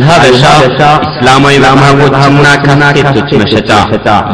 [0.00, 0.42] አልሀበሻ
[1.06, 3.70] እስላማዊ መጽሐፎችና ካሴቶች መሸጫ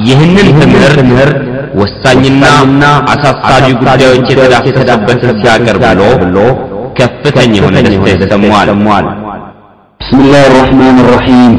[0.09, 1.39] ይህንን ትምህርት
[1.81, 2.45] ወሳኝና
[3.13, 5.85] አሳሳቢ ጉዳዮች የተዳሰሰበትን ሲያቀርብ
[6.23, 6.39] ብሎ
[6.99, 9.07] ከፍተኛ የሆነ ደስታ ይሰማዋል።
[10.01, 11.53] بسم الله الرحمن الرحيم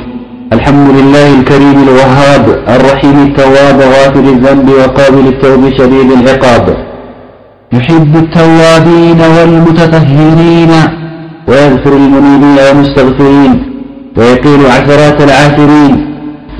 [0.55, 6.65] الحمد لله الكريم الوهاب الرحيم التواب غافر الذنب وقابل التوب شديد العقاب
[7.71, 10.71] يحب التوابين والمتطهرين
[11.49, 13.53] ويغفر المنيبين والمستغفرين
[14.18, 15.94] ويقيل عثرات العاثرين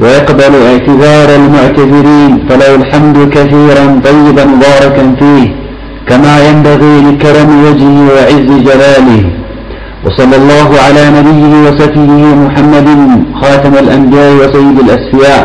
[0.01, 5.47] ويقبل اعتذار المعتذرين فله الحمد كثيرا طيبا مباركا فيه
[6.09, 9.23] كما ينبغي لكرم وجهه وعز جلاله.
[10.05, 12.89] وصلى الله على نبيه وسفيه محمد
[13.41, 15.45] خاتم الأنبياء وسيد الأسفياء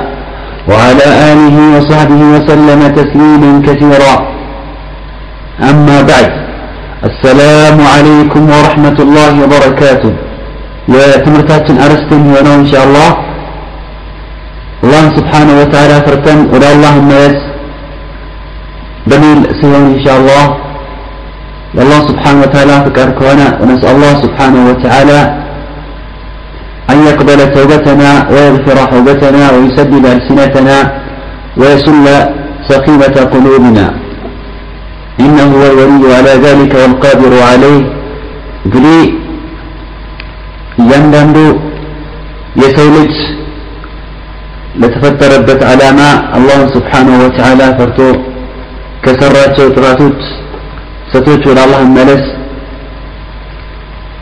[0.69, 4.15] وعلى آله وصحبه وسلم تسليما كثيرا.
[5.71, 6.31] أما بعد
[7.09, 10.13] السلام عليكم ورحمة الله وبركاته.
[10.88, 13.10] يا تمرتاتن أرستن ونو إن شاء الله
[14.84, 17.36] الله سبحانه وتعالى فرتن ولا الله الناس
[19.08, 20.44] بميل سيون إن شاء الله
[21.82, 25.20] الله سبحانه وتعالى فكر كونا ونسأل الله سبحانه وتعالى
[26.92, 30.76] أن يقبل توبتنا ويغفر توبتنا ويسدد ألسنتنا
[31.60, 32.06] ويسل
[32.70, 33.86] سقيمة قلوبنا
[35.24, 37.82] إنه هو الولي على ذلك والقادر عليه
[38.66, 39.00] እንግዲህ
[40.82, 41.36] እያንዳንዱ
[42.62, 43.14] የሰው ልጅ
[44.82, 46.00] ለተፈጠረበት ዓላማ
[46.36, 48.00] አላህን ስብሓንሁ ወተዓላ ፈርቶ
[49.04, 50.20] ከሰራቸው ጥራቶች
[51.12, 52.24] ሴቶች ወደ አላህ መመለስ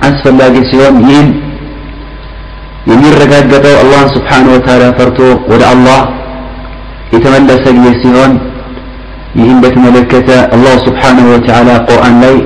[0.09, 1.29] አስፈላጊ ሲሆን ይህም
[2.91, 5.19] የሚረጋገጠው አላህን ስብሓንሁ ወተዓላ ፈርቶ
[5.53, 6.01] ወደ አላህ
[7.15, 8.33] የተመለሰ ጊዜ ሲሆን
[9.41, 12.37] ይህን በተመለከተ አላህ ስብሓንሁ ወተዓላ ቁርአን ላይ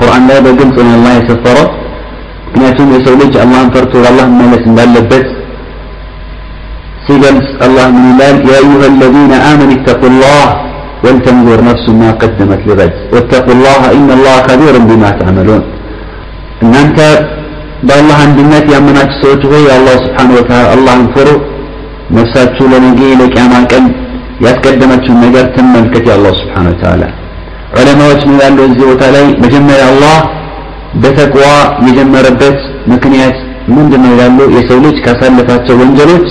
[0.00, 1.68] ቁርአን ላይ በግልጽ ነው አላህ የሰፈረው
[2.54, 5.26] ምክንያቱም የሰው ልጅ አላህን ፈርቶ ወደ አላህ መመለስ እንዳለበት
[7.06, 10.42] ሲገልጽ አላህ ምን ይላል ያ አዩሃ አለዚነ አመኑ ittaqu ላህ
[11.04, 15.62] ولتنظر نفس ما قدمت لغد واتقوا الله إن الله خبير بما تعملون
[16.64, 16.98] إن أنت
[17.88, 21.28] بالله عند الناس يأمنك سوت هي الله سبحانه وتعالى الله انفر
[22.16, 23.84] نفسات لنجي لك أما كان
[24.46, 27.08] يتقدمت النجار تملكت يا الله سبحانه وتعالى
[27.78, 30.18] علماء من قالوا الزيوت علي مجمع الله
[30.95, 31.45] በተቅዋ
[31.87, 32.57] የጀመረበት
[32.93, 33.37] ምክንያት
[33.75, 36.27] ምንድን ነው ይላሉ የሰው ልጅ ካሳለፋቸው ወንጀሎች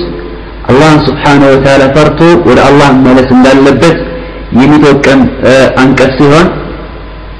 [0.70, 3.96] አላህን ስብሓነሁ ወተዓላ ፈርቶ ወደ አላህ መለስ እንዳለበት
[4.60, 5.20] የሚጠቀም
[5.82, 6.46] አንቀጽ ሲሆን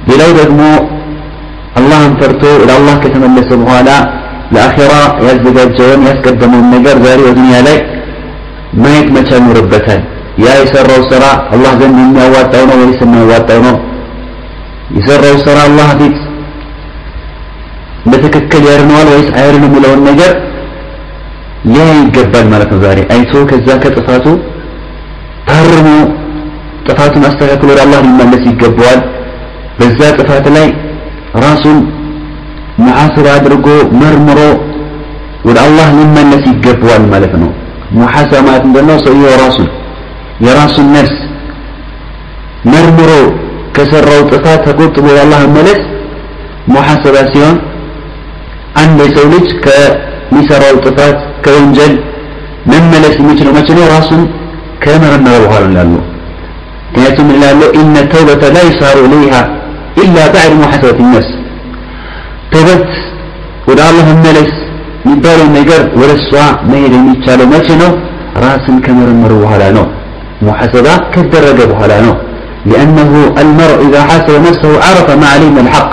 [0.08, 0.60] ሌላው ደግሞ
[1.80, 3.90] አላህን ፈርቶ ወደ አላህ ከተመለሰ በኋላ
[4.54, 4.92] ለአኼራ
[5.26, 7.78] ያዘጋጀውን ያስቀደመውን ነገር ዛሬ በዱንያ ላይ
[8.82, 10.02] ማየት መቻል ይኖርበታል።
[10.44, 11.24] ያ የሰራው ስራ
[11.54, 13.76] አላህ ዘንድ የሚያዋጣው ነው ወይስ የማያዋጣው ነው?
[14.96, 16.16] የሰራው ስራ አላህ ፊት
[18.53, 20.31] በትክክል ያርነዋል ወይስ አይርንም የሚለውን ነገር
[21.69, 24.25] ሊያ ይገባል ማለት ነው ዛሬ አይቶ ከዛ ከጥፋቱ
[25.47, 25.87] ታርሞ
[26.87, 28.99] ጥፋቱን አስተካክሎ ወደ አላህ ሊመለስ ይገባዋል
[29.79, 30.67] በዛ ጥፋት ላይ
[31.45, 31.77] ራሱን
[32.85, 33.67] ሙሐስብ አድርጎ
[34.01, 34.39] መርምሮ
[35.47, 37.51] ወደ አላህ ሊመለስ ይገባዋል ማለት ነው
[37.99, 39.67] ሙሐሰብ ማለት ምንድነው ሰውየው ራሱን
[40.45, 41.15] የራሱን ነፍስ
[42.73, 43.11] መርምሮ
[43.77, 45.81] ከሰራው ጥፋት ተቆጥቦ ወደ አላህ መመለስ
[46.73, 47.57] ሙሐሰባ ሲሆን
[48.81, 51.93] አንድ የሰው ልጅ ከሚሰራው ጥፋት ከወንጀል
[52.71, 54.21] መመለስ የሚችለው መቼ ነው ራሱን
[54.83, 55.93] ከመረመረ በኋላ ላሉ
[56.87, 59.35] ምክንያቱም ይላሉ ኢነ ተውበተ ላ ይሳሩ ኢለይሃ
[60.03, 61.29] ኢላ ባዕድ ሙሐሰበት ነፍስ
[62.53, 62.87] ተውበት
[63.69, 64.51] ወደ አላህ መመለስ
[65.03, 66.31] የሚባለው ነገር ወደ እሷ
[66.71, 67.91] መሄድ የሚቻለው መቼ ነው
[68.43, 69.85] ራስን ከመረመሩ በኋላ ነው
[70.47, 72.15] ሙሐሰባ ከደረገ በኋላ ነው
[72.71, 73.11] لأنه
[73.43, 75.91] المرء إذا حاسب نفسه عرف ما عليه من الحق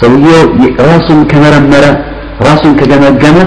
[0.00, 0.42] ሰውየው
[0.88, 1.84] ራሱን ከመረመረ
[2.46, 3.38] ራሱን ከገመገመ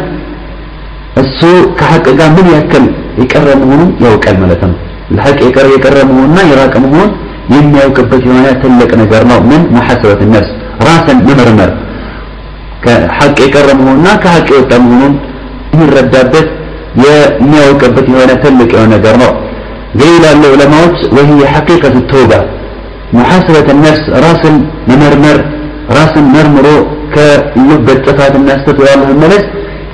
[1.22, 1.40] እሱ
[1.80, 2.86] ከሐቅ ጋር ምን ያክል
[3.22, 4.76] የቀረ መሆኑን ያውቃል ማለት ነው
[5.16, 7.12] ለሐቅ የቀረ የቀረ መሆኑና የራቀ መሆኑን
[7.54, 10.50] የሚያውቅበት የሆነ ትልቅ ነገር ነው ምን መሐሰበት ነፍስ
[10.88, 11.72] ራስን መመርመር
[12.84, 15.14] ከሐቅ የቀረ መሆኑና ከሐቅ የወጣ መሆኑን
[15.74, 16.48] የሚረዳበት
[17.04, 19.32] የሚያውቅበት የሆነ ትልቅ የሆነ ነገር ነው
[20.00, 22.34] ግን ይላሉ ዑለማዎች ወህየ ሐቂቀቱ ተውባ
[23.18, 24.56] ሙሐሰበት ነፍስ ራስን
[24.90, 25.38] መመርመር
[25.98, 26.68] ራስን መርምሮ
[27.14, 29.44] ከሉበት ጥፋትና ስተት ወደ አላህ መመለስ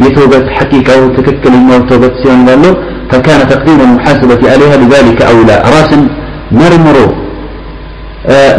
[0.06, 2.76] የተውበት ሐቂቃው ትክክለኛው ተውበት ሲሆን ያለው
[3.12, 5.92] فكان تقديم المحاسبة عليها لذلك أولى راس
[6.60, 7.08] مرمرو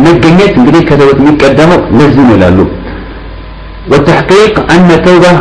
[0.06, 2.58] مجنيت እንግዲህ ከተውበት የሚቀደመው ለዚህ ነው ይላሉ
[3.90, 5.32] والتحقيق أن التوبة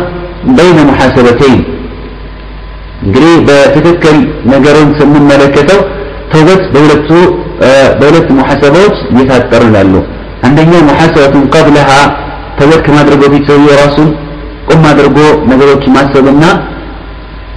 [0.58, 1.58] بين محاسبتين
[3.06, 4.16] እንግዲህ በትክክል
[4.52, 5.80] ነገሩን ስንመለከተው
[6.32, 7.10] ተውበት በሁለቱ
[8.00, 9.94] በሁለት ሙሐሰባዎች እየታጠሩ ይላሉ
[10.46, 11.90] አንደኛው ሙሐሰበቱን ቀብለሃ
[12.58, 14.08] ተውበት ከማድረግ በፊት ሰውየው ራሱን
[14.68, 15.18] ቁም አድርጎ
[15.50, 16.44] ነገሮች ማሰብና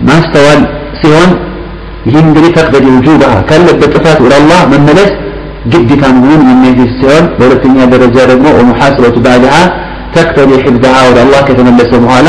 [0.09, 0.61] ማስተዋል
[1.01, 1.31] ሲሆን
[2.07, 5.09] ይህም እንግዲህ ተቅበዲ ውጁብሃ ካለበት ጥፋት ወደ አላህ መመለስ
[5.71, 9.55] ግዴታ መሆኑን የሚያስይዝ ሲሆን በሁለተኛ ደረጃ ደግሞ ወሙሐሰበቱ ባዕድሃ
[10.15, 12.27] ተቅተዲ ሕፍዝሃ ወደ አላህ ከተመለሰ በኋላ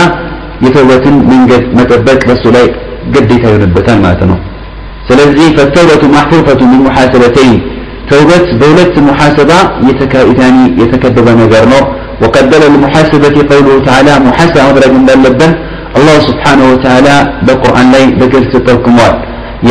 [0.64, 2.66] የተውበትን መንገድ መጠበቅ በሱ ላይ
[3.14, 4.38] ግዴታ ይሆንበታል ማለት ነው
[5.08, 7.54] ስለዚህ ፈተውበቱ ማሕፉፈቱ ሚን ሙሐሰበተይን
[8.11, 9.57] توبت بولت محاسبة
[9.89, 11.79] يتكايتاني يتكذب نجرنا
[12.21, 15.49] وقد دل المحاسبة قوله تعالى محاسبة مدرج بلبه
[15.97, 17.15] الله سبحانه وتعالى
[17.47, 19.15] بقرآن لي بقلت تركموال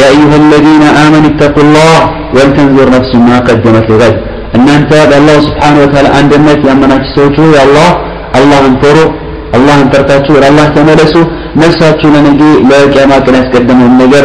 [0.00, 1.98] يا أيها الذين آمنوا اتقوا الله
[2.34, 4.16] ولتنظر نفس ما قدمت لغد.
[4.56, 7.90] أن أنت الله سبحانه وتعالى عند الناس يأمنك سوتو يا الله
[8.38, 9.08] الله انفروا
[9.56, 11.25] الله انترتاتو الله تملسوا
[11.62, 14.25] نفساتو لنجي لا يجي ما كان يتقدم النجر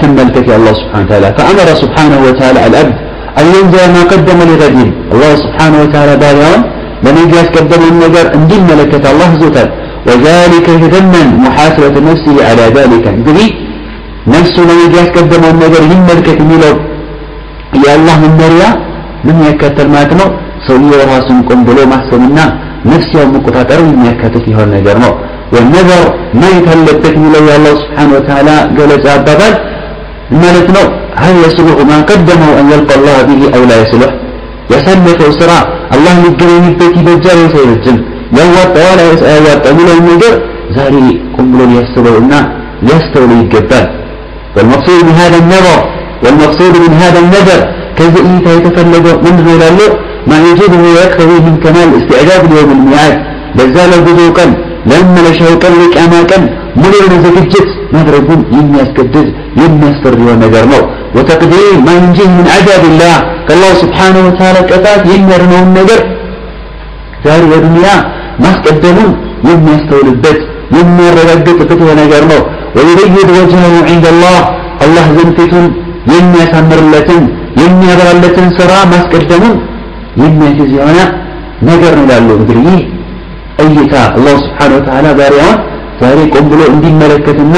[0.00, 1.28] تملتك يا الله سبحانه وتعالى.
[1.38, 2.88] فأمر سبحانه وتعالى الأب
[3.40, 6.60] أن ينذر ما قدم لغده الله سبحانه وتعالى باليوم
[7.04, 7.82] من آه، يجي يتقدم
[8.36, 9.68] أن دل ملكة الله زوتر.
[10.08, 13.04] وذلك يتضمن محاسبة نفسه على ذلك.
[13.16, 13.48] انتبه
[14.34, 16.72] نفسه من يجي يتقدم النجر من ملكة ميلو
[17.84, 18.70] يا الله من مريا
[19.26, 20.26] من يكتر ما تنو
[20.66, 22.44] سوية راسم قم بلو محسننا
[22.90, 24.98] يوم ومقتطر من يكتر نجر النجار
[25.52, 26.04] والنذر
[26.40, 29.48] ما يتهلبت ميلو يا الله سبحانه وتعالى جلس أبابا
[30.43, 30.85] ማለት ነው
[31.23, 34.11] هل يصلح ما قدمه أن يلقى الله به أو لا يصلح
[34.73, 35.51] ያሳለፈው ስራ
[35.93, 37.97] አላህ ሊገናኝበት ይበጃል ወይስ አይበጅም
[38.37, 38.99] ያዋጣዋል
[39.31, 40.33] አያዋጣ የሚለውን ነገር
[40.75, 40.93] ዛሬ
[41.35, 42.33] ቆም ብሎ ሊያስበውና
[42.85, 43.87] ሊያስተውለው ይገባል
[44.55, 45.77] والمقصود من هذا النظر
[46.23, 47.59] والمقصود من هذا النظر
[47.97, 49.91] كذا إيتا يتفلق من غير
[50.29, 53.15] ما يجده ويكتوي من كمال استعداد ليوم الميعاد
[53.57, 54.45] بزال بذوقا
[54.91, 56.37] لما لشوقا لك أماكا
[56.81, 59.28] مليون زكجت مدركون يمياسكدز
[59.62, 60.80] يمياسفر يوانا جرمو
[61.16, 63.16] وتقدير ما ينجيه من عذاب الله.
[63.48, 66.00] كالله سبحانه وتعالى كفات يمرنه النجر
[67.24, 67.96] زهر ودنيا
[68.42, 69.12] ما قدمون
[69.48, 70.40] يمياسكول البت
[70.76, 72.40] يمير ردت فتوى نجرمو
[72.76, 74.40] ويريد وجهه عند الله.
[74.84, 75.66] الله زنتتون
[76.14, 77.22] يمياسمر لتن
[77.62, 79.56] يمياسر لتن سرا ما قدمون
[80.22, 81.04] يمياسيزيونا
[81.68, 82.82] نجرنا لالله مدريه
[83.62, 85.50] أيتا الله سبحانه وتعالى باريه
[86.01, 87.55] ዛሬ ቆም ብሎ እንዲመለከትና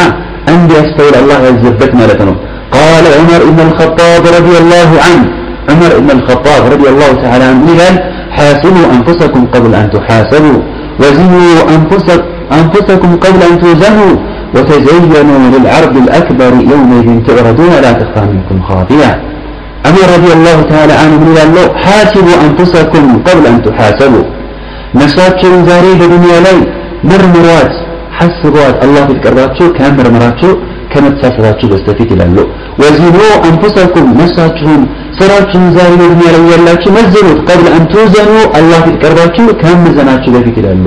[0.54, 2.36] እንዲያስተውል አላህ ያዘበት ማለት ነው
[2.78, 5.26] قال عمر بن الخطاب رضي الله عنه
[5.72, 7.96] عمر بن الخطاب رضي الله تعالى عنه قال
[8.38, 10.60] حاسبوا أنفسكم قبل أن تحاسبوا
[11.02, 12.22] وزنوا أنفسك
[12.60, 14.14] أنفسكم قبل أن توزنوا
[14.56, 19.12] وتزينوا للعرض الأكبر يومئذ تعرضون لا تخفى منكم خافية
[19.90, 24.26] أمير رضي الله تعالى عنه من الله حاسبوا أنفسكم قبل أن تحاسبوا
[25.02, 26.58] نفساتكم زاري بدنيا لي
[27.10, 27.74] مرمرات
[28.19, 30.51] ሐስቧት አላህ ፊት ቀርባችሁ ከመርመራችሁ
[30.93, 32.37] ከመተሳሰባችሁ በስተፊት ይላሉ።
[32.83, 33.17] ወዚኑ
[33.49, 34.83] አንፉሰኩም ነፍሳችሁን
[35.19, 40.85] ስራችሁን ዛሬ በዱንያ ላይ ያላችሁ መዝኑት ቀብል አን ትውዘኑ አላህ ፊት ቀርባችሁ ከመዘናችሁ በፊት ይላሉ።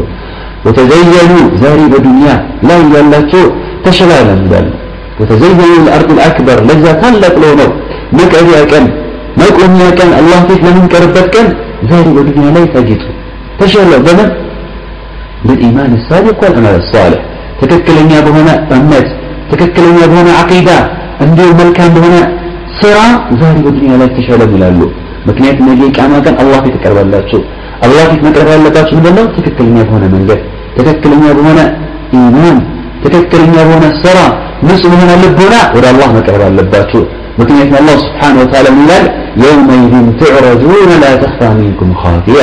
[0.66, 2.28] ወተዘየኑ ዛሬ በዱንያ
[2.70, 3.44] ላይ ያላችሁ
[3.86, 4.70] ተሸላለም ይላሉ።
[5.22, 7.70] ወተዘየኑ ልአርድ ልአክበር ለዛ ታላቅ ለሆነው
[8.20, 8.86] መቀቢያ ቀን
[9.42, 11.48] መቆሚያ ቀን አላህ ፊት ለምንቀርበት ቀን
[11.92, 13.04] ዛሬ በዱንያ ላይ ተጌጡ።
[13.60, 14.30] ተሸለው በምን?
[15.47, 17.21] بالإيمان الصادق والعمل الصالح
[17.61, 19.09] ትክክለኛ በሆነ እምነት
[19.51, 20.71] ትክክለኛ በሆነ አቂዳ
[21.25, 22.17] እንዲሁም መልካም በሆነ
[22.81, 22.97] ስራ
[23.41, 24.81] ዛሬ በዱንያ ላይ ተሸለም ይላሉ
[25.29, 27.41] ምክንያቱም ነገ ቂያማ ቀን አላህ ፊት ትቀርባላችሁ
[27.87, 30.41] አላህ ፊት መቅረብ ያለባችሁ ምንድን ነው ትክክለኛ በሆነ መንገድ
[30.79, 31.61] ትክክለኛ በሆነ
[32.19, 32.59] ኢማን
[33.05, 34.19] ትክክለኛ በሆነ ስራ
[34.69, 37.03] ንጹህ በሆነ ልቦና ወደ አላህ መቅረብ አለባችሁ
[37.41, 39.07] ምክንያቱም አላህ ስብሓን ወተዓላ ምን ይላል
[39.43, 42.43] የውመይዝን ትዕረዱነ ላ ተኽፋ ሚንኩም ካፊያ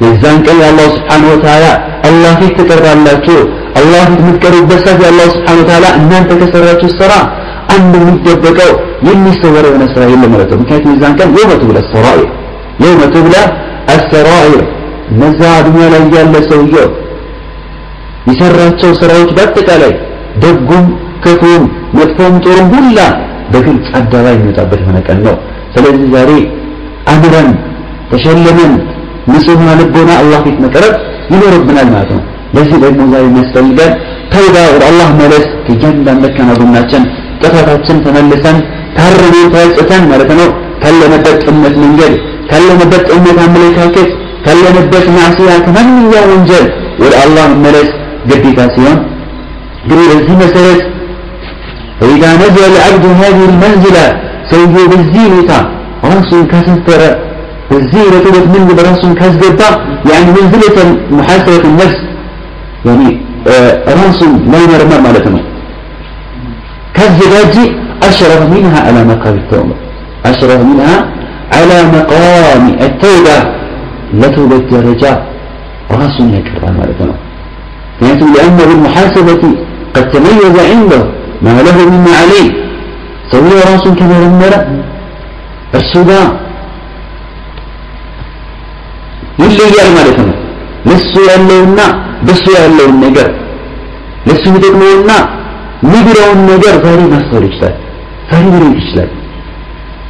[0.00, 1.64] የዛን ቀን የአላህ ስብሓን ወተዓላ
[2.08, 3.38] አላህ ፊት ትቀርባላችሁ
[3.80, 7.12] አላህ ፊት የምትቀርቡበት ሰዓት የአላህ ስብሓን ወተዓላ እናንተ ከሰራችሁ ስራ
[7.74, 8.70] አንድ የሚደበቀው
[9.08, 12.28] የሚሰወር የሆነ ስራ የለም ማለት ነው። ምክንያቱም የዛን ቀን የውመ ትብለ ሰራኢር
[12.82, 13.34] የውመ ትብለ
[13.94, 14.62] አሰራኢር።
[15.12, 16.88] እነዛ ዱንያ ላይ ያለ ሰውየው
[18.28, 19.92] የሰራቸው ስራዎች በአጠቃላይ
[20.42, 20.84] ደጉም
[21.24, 21.62] ክፉም
[21.98, 22.98] መጥፎም ጥሩም ሁላ
[23.52, 25.36] በግልጽ አደባባይ የሚወጣበት የሆነ ቀን ነው።
[25.74, 26.30] ስለዚህ ዛሬ
[27.12, 27.48] አምረን
[28.10, 28.72] ተሸልመን
[29.33, 30.93] ንጹህ ልቦና አላህ ፊት መቅረብ
[31.33, 32.21] ይኖርብናል ማለት ነው
[32.55, 33.91] ለዚህ ደግሞ ዛሬ የሚያስፈልገን
[34.33, 37.03] ተውባ ወደ አላህ መለስ ከእያንዳንድ ደካማ ጎናችን
[37.41, 38.57] ጥፋታችን ተመልሰን
[38.97, 40.49] ታርመን ተጸጸተን ማለት ነው
[40.83, 42.13] ካለንበት ጥመት መንገድ
[42.51, 44.09] ካለንበት ጥመት አመለካከት
[44.45, 46.65] ካለንበት ማዕሲያ ከማንኛውም ወንጀል
[47.03, 47.89] ወደ አላህ መመለስ
[48.29, 48.99] ግዴታ ሲሆን
[49.83, 50.81] እንግዲህ በዚህ መሰረት
[51.99, 54.05] فإذا نزل العبد هذه المنزلة
[54.51, 55.51] سويه በዚህ ሁኔታ
[56.11, 57.01] ራሱን ካሰፈረ
[57.72, 59.64] الزيرة دولت من برانسون كذبة
[60.12, 60.76] يعني منزلة
[61.10, 62.00] محاسبة النفس.
[62.86, 65.42] يعني آه رانسون ما يمرمى مالتنا
[66.94, 67.56] كذبة
[68.02, 69.74] أشرف منها على مقام التوبة.
[70.26, 70.96] أشرف منها
[71.52, 73.60] على مقام التوبة.
[74.14, 75.22] لتوبة درجة
[75.90, 77.14] راسون يكرر مالتنا
[78.02, 79.42] يعني لأن بالمحاسبة
[79.94, 81.02] قد تميز عنده
[81.42, 82.50] ما له مما عليه.
[83.32, 84.82] سوي راسون كما لم
[85.74, 86.39] السودان
[89.62, 90.36] ይለያል ማለት ነው።
[90.88, 91.80] ለሱ ያለውና
[92.26, 93.28] በሱ ያለውን ነገር
[94.28, 95.10] ለሱ የሚጠቅመውና
[95.84, 97.74] የሚጎዳውን ነገር ዛሬ ማስተዋል ይችላል፣
[98.30, 99.10] ዛሬ መለየት ይችላል።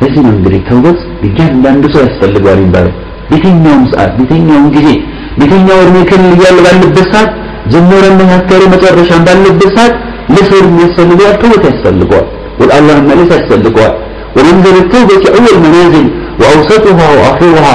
[0.01, 2.95] ለዚህ ነው እንግዲህ ተውበት እያንዳንዱ ሰው ያስፈልገዋል የሚባለው።
[3.33, 4.89] የትኛውም ሰዓት፣ የትኛውም ጊዜ፣
[5.41, 7.31] የትኛው እድሜ ክልል እያለ ባለበት ሰዓት
[7.73, 9.95] ጀመረን መካከሉ መጨረሻን ባለበት ሰዓት
[10.35, 12.27] ለሰው የሚያስፈልገዋል ተውበት ያስፈልገዋል፣
[12.61, 13.95] ወደ አላህ መለስ ያስፈልገዋል።
[14.37, 16.07] ወመንዘል ተውበት አወል መናዝል
[16.41, 17.67] ወአውሰጡሃ ወአኺሩሃ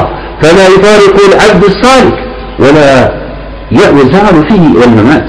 [0.42, 2.26] فلا يفارق العبد الصالح
[2.60, 3.12] ولا
[3.72, 5.26] يزال فيه إلى الممات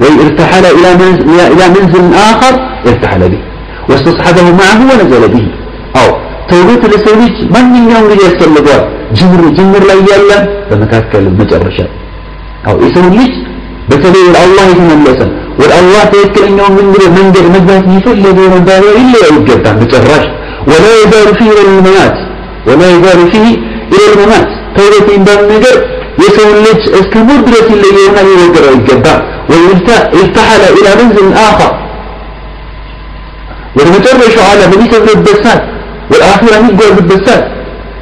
[0.00, 0.90] وإن ارتحل إلى
[1.80, 2.54] منزل, آخر
[2.86, 3.38] ارتحل به
[3.88, 5.46] واستصحبه معه ونزل به
[6.00, 6.16] أو
[6.50, 10.38] توبة لسوليج من من يوم رجع يسلقوا جمر جمر لا يلا
[10.70, 11.86] فمكاكل مجرشا
[12.68, 13.30] أو يسوليج
[13.88, 15.28] بتلي الله يتملسا
[15.58, 20.24] والله تذكر انه من من مجبات يفلد من دار الا يوجد مجرش
[20.70, 22.16] ولا يدار فيه إلى الممات
[22.66, 25.76] ولا يدار فيه إلى الممات توبة ان باب نجر
[26.18, 29.14] يسوي لج اسكمدرة اللي يونا يوجر يجبا
[29.50, 31.72] ويرتحل إلى منزل اخر
[33.76, 35.62] والمجرش على بنيت البسات
[36.10, 37.44] والاخرة يقول بالبسات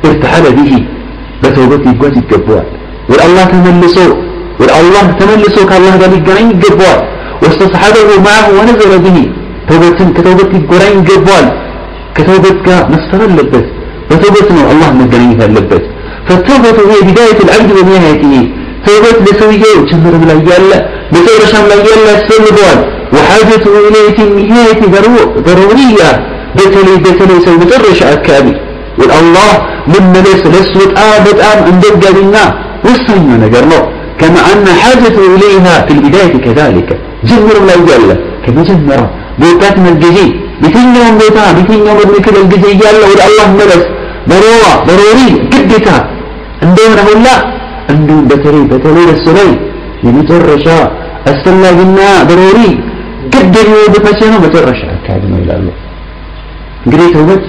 [0.05, 0.73] ارتحل به
[1.43, 2.63] بتوبة يقول يجبوا
[3.11, 4.15] والله تملسوا
[4.61, 6.95] والله تملسوا كالله قال يقرين يجبوا
[7.43, 9.19] واستصحبه معه ونزل به
[9.69, 11.47] توبة كتوبة القرآن جبوال
[12.17, 13.21] كتوبة مستر
[14.19, 15.83] اللبت وتوبة الله مجانيه اللبت
[16.29, 18.49] فالتوبة هي بداية العبد ونهايته
[18.87, 20.79] توبة لسويه وشمر بلا يالا
[21.13, 22.79] بتوبة شام لا يالا سلبوال
[23.15, 24.81] وحاجته إليه النهاية
[25.49, 26.11] ضرورية.
[26.57, 28.55] بتلي بتلي سوي بترش أكابي.
[28.99, 29.51] والله
[29.95, 32.45] لما ليس لسوة آبد آم أن دقى لنا
[32.85, 33.83] وصينا نقرنه
[34.21, 36.89] كما أن حاجته إليها في البداية كذلك.
[37.25, 39.01] جمر لا يجلى كما جمر.
[39.39, 40.29] من الجزي.
[40.63, 43.98] بتنيوم بيتا بتنيوم ابن كده الجزي يلا ولا
[44.31, 45.19] መሮዋ መሮሪ
[45.53, 45.89] ግዴታ
[46.63, 47.27] እንደሆነ ሁላ
[47.93, 49.51] እንዲሁም በተለይ በተለይ እሱ ላይ
[50.07, 50.67] የመጨረሻ
[51.31, 52.61] አስፈላጊና በሮሪ
[53.33, 54.39] ግድ የሚሆንበት መቼ ነው?
[54.47, 55.67] መጨረሻ አካባቢ ነው ይላሉ።
[56.85, 57.45] እንግዲህ ተውበት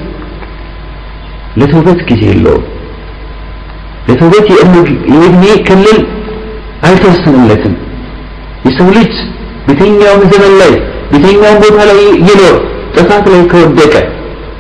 [1.60, 2.66] ለተውበት ጊዜ የለውም።
[4.08, 4.48] ለተውበት
[5.14, 6.00] የእድሜ ክልል
[6.88, 7.74] አልተወሰነለትም።
[8.68, 9.14] የሰው ልጅ
[9.66, 10.72] በየትኛውም ዘመን ላይ
[11.12, 12.56] በየትኛውም ቦታ ላይ ይኖር
[12.96, 13.94] ጥፋት ላይ ከወደቀ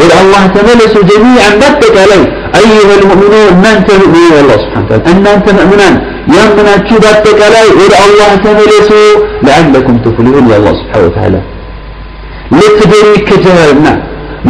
[0.00, 2.20] والله تملسوا جميعا بتك علي
[2.60, 5.94] أيها المؤمنون مؤمنون يا الله سبحانه وتعالى أن أنت مؤمنان
[6.36, 6.66] يا من
[7.04, 9.08] بتك علي والله تملسوا
[9.48, 11.40] لعلكم تفلحون الله سبحانه وتعالى
[12.58, 13.92] لتدري كجهلنا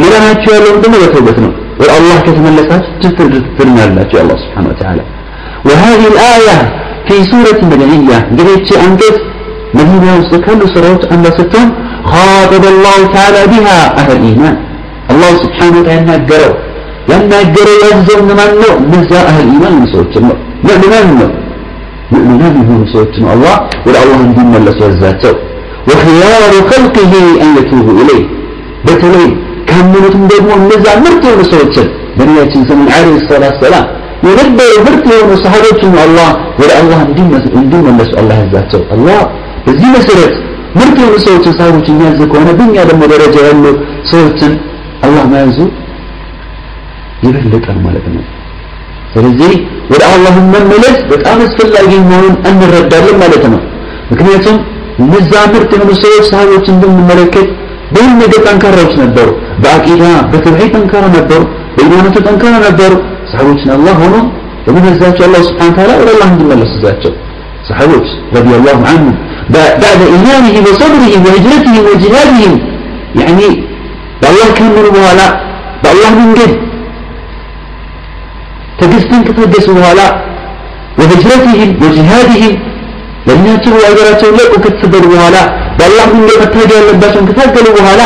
[0.01, 5.03] ملاناتشو يا الله وتوبتنا والله كتملسات تفرد تفرنا الله الله سبحانه وتعالى
[5.67, 6.57] وهذه الآية
[7.07, 9.15] في سورة مدنية قريت أنقذ
[9.77, 11.67] مدينة وستكل سورة أن ستون
[12.13, 14.55] خاطب الله تعالى بها أهل الإيمان
[15.11, 16.55] الله سبحانه وتعالى يناقروا
[17.13, 20.15] يناقروا يهزر من النوع من زاء أهل الإيمان المسؤولة
[20.67, 21.31] مؤمنان منهم
[22.13, 25.35] مؤمنان منهم سبحانه الله ولا الله من دون الله سبحانه
[25.89, 27.11] وخيار خلقه
[27.43, 28.23] أن يتوبوا إليه.
[28.85, 29.25] بتلي
[29.69, 31.77] كم من تندبوا من زاء مرتوا مسؤولة
[32.17, 33.85] بنية الإنسان عليه الصلاة والسلام.
[34.27, 38.81] يرد يرد يوم صحابته الله ولا الله من دون من دون الله سبحانه الله عزته
[38.95, 39.21] الله
[39.65, 40.29] بزي مسؤولة
[40.79, 43.65] مرتوا مسؤولة صحابته يزكوا أنا بني هذا المدرج عنه
[44.09, 44.68] سبحانه
[45.08, 45.58] አላህ መያዙ
[47.24, 48.22] ይበልጣል ማለት ነው
[49.14, 49.52] ስለዚህ
[49.92, 53.60] ወደ አላህ መመለስ በጣም አስፈላጊ መሆኑን እንረዳለን ማለት ነው
[54.10, 54.56] ምክንያቱም
[55.04, 57.48] እነዛ ምርጥ የሆኑ ሰዎች ሰሃቦችን ብንመለከት
[57.94, 59.28] በሁሉ ነገር ጠንካራዎች ነበሩ
[59.62, 60.02] በአቂዳ
[60.32, 61.40] በተውሂድ ጠንካራ ነበሩ
[61.76, 62.92] በኢማናቱ ጠንካራ ነበሩ
[63.32, 64.16] ሰሃቦችን አላህ ሆኖ
[64.66, 67.12] የመነዛቸው አላህ ስብሓን ታላ ወደ አላህ እንዲመለሱ ዛቸው
[67.70, 69.16] ሰሃቦች ረዲ አላሁ አንሁም
[69.54, 72.52] بعد إيمانهم وصبرهم وهجرتهم وجهادهم
[73.20, 73.46] يعني
[74.22, 75.28] بالله كملوا بهلا
[75.84, 76.52] بالله من قد
[78.80, 80.08] تقستن كتقسوا بهلا
[80.98, 82.54] وهجرتهم وجهادهم
[83.28, 85.36] ለእኛቸው ሀገራቸውን ለቁ ከተሰደዱ በኋላ
[85.78, 88.02] በአላህ መንገድ መታገል ያለባቸውን ከታገሉ በኋላ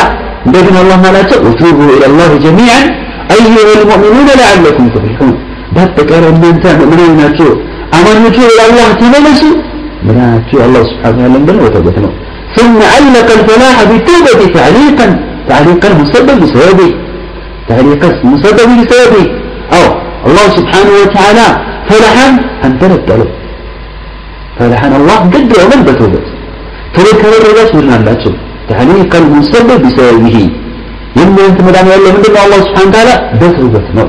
[0.47, 2.85] እንደገና አላህ ማላቸው ወቱቡ ኢለላህ ጀሚዓን
[3.33, 5.33] አዩሃ ልሙእሚኑነ ለዓለኩም ትፍሊሑን
[5.75, 7.49] በአጠቃላይ እናንተ ምእምናን ናቸው
[7.97, 9.41] አማኞቹ ወደ አላህ ተመለሱ
[10.07, 12.13] ምናችሁ አላህ ስብሓን ታላ እንደነ ወተውበት ነው
[12.57, 15.07] ثم علق الفلاح بالتوبة تعليقا
[15.49, 16.89] تعليقا مسبب بسببه
[17.69, 19.25] تعليقا مسبب بسببه
[19.77, 19.85] أو
[20.27, 21.47] الله سبحانه وتعالى
[21.89, 22.27] فلحا
[23.19, 23.27] له
[24.59, 26.21] فلحا الله قد عمل بتوبة
[26.95, 27.43] توبة كبر
[27.77, 28.13] من الله
[28.71, 30.37] تعليقا مسبب بسببه
[31.19, 34.07] يمكن أنت مدام يقول من الله سبحانه وتعالى بتوبة نو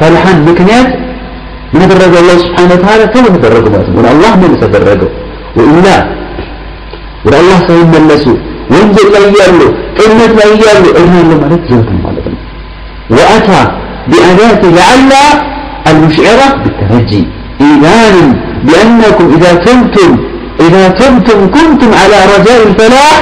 [0.00, 0.90] فلحا مكنيات
[1.74, 5.08] من درجة الله سبحانه وتعالى ثم تدرجه من الله من تدرجه
[5.56, 5.96] وإلا
[7.26, 8.26] ወደ አላህ ሳይመለሱ
[8.74, 9.60] ወንጀል ላይ እያሉ
[9.98, 12.38] ቅነት ላይ እያሉ እድናለሁ ማለት ዘውት ማለት ነው
[13.16, 13.50] ወአታ
[14.10, 15.12] بأداة لعل
[15.90, 17.22] المشعرة بالترجي
[17.64, 18.24] إيمانا
[18.66, 20.10] بأنكم إذا تبتم
[20.66, 23.16] إذا تبتم كنتم على رجاء الفلاح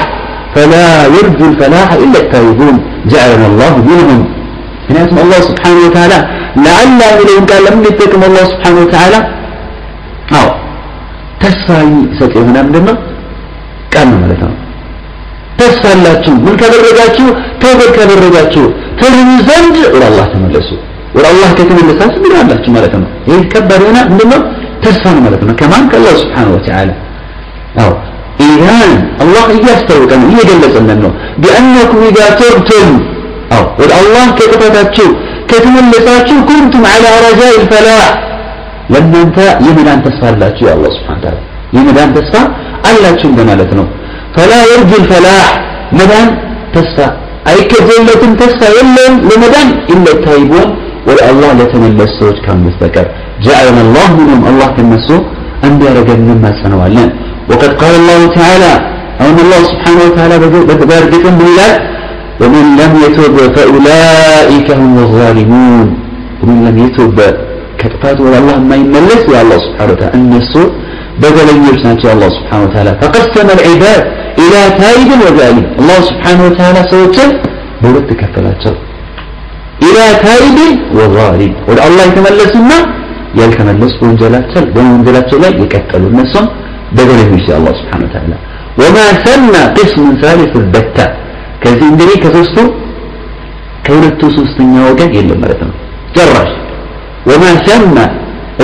[0.55, 2.75] فلا يرجو الفلاح إلا التائبون
[3.11, 4.21] جعلنا الله منهم
[4.89, 6.17] ምክንያቱም الله سبحانه وتعالى
[6.65, 9.19] لعل የሚለውን ቃል ለምን ይጠቅም الله سبحانه وتعالى
[10.39, 10.47] አዎ
[11.41, 11.67] ተስፋ
[12.11, 12.95] ይሰጥ የሆነ ምንድን ነው
[13.93, 14.53] ቃል ነው ማለት ነው
[15.59, 17.27] ተስፋ አላችሁ ምን ካደረጋችሁ
[17.61, 18.63] ተውበት ካደረጋችሁ
[18.99, 20.69] ትድኑ ዘንድ ወደ አላህ ተመለሱ
[21.15, 24.41] ወደ አላህ ከተመለሳችሁ ምን አላችሁ ማለት ነው ይህ ከባድ የሆነ ምንድነው
[24.83, 26.89] ተስፋ ነው ማለት ነው ከማን ከአላህ ስብሓን ወተዓላ
[27.83, 27.91] አዎ
[28.45, 28.91] ኢማን
[29.23, 32.89] አላህ እያስታወቀ ነው እየገለጸልን ነው ቢአነኩም ኢዛ ተብቱም
[33.55, 35.07] አዎ ወደ አላህ ከጥፋታችሁ
[35.51, 38.03] ከተመለሳችሁ ኩንቱም ዐላ ረጃኢ ልፈላህ
[38.93, 41.37] ለእናንተ የመዳን ተስፋ አላችሁ የአላህ ስብሓን ተዓላ
[41.77, 42.35] የመዳን ተስፋ
[42.89, 43.85] አላችሁ እንደማለት ነው
[44.36, 45.48] فلا يرجو الفلاح.
[45.98, 46.22] مدى
[46.74, 47.08] تسفى
[47.50, 49.62] أي كزلة تسفى إلا لمدى
[49.92, 50.68] إلا التائبون
[51.06, 53.06] والله لتملى السوج كم مستكر
[53.46, 54.40] جعلنا الله منهم.
[54.50, 55.18] الله كمسو
[55.64, 57.10] أن يرجل مما سنوالن
[57.50, 58.72] وقد قال الله تعالى
[59.24, 60.34] أن الله سبحانه وتعالى
[60.92, 61.70] بارك بالله
[62.40, 65.88] ومن لم يتوب فأولئك هم الظالمون.
[66.40, 67.18] ومن لم يتوب
[67.80, 69.22] كتبات ولا الله ما يملس.
[69.34, 70.14] يا الله سبحانه وتعالى.
[70.16, 70.62] ان النسو
[71.22, 74.02] በደለኞች ናቸው አላህ Subhanahu Wa Ta'ala فقسم العباد
[74.42, 77.28] إلى تائب وبالي الله Subhanahu Wa Ta'ala ሰዎችን
[77.82, 78.74] በሁለት ከፈላቸው
[79.86, 80.58] إلى تائب
[80.98, 82.72] وظالم ወደ አላህ የተመለሱና
[83.40, 86.46] ያልተመለሱ ወንጀላቸው በወንጀላቸው ላይ የቀጠሉ እነሱም
[86.96, 88.38] በደለኞች አላህ Subhanahu Wa Ta'ala
[88.80, 91.06] وما ثم قسم ثالث البتة
[91.62, 92.56] ከዚህ እንግዲህ ከሶስቱ
[93.86, 95.74] ከሁለቱ ሶስተኛ ወገን የለም ማለት ነው
[96.16, 96.50] ጭራሽ
[97.28, 97.96] وما ثم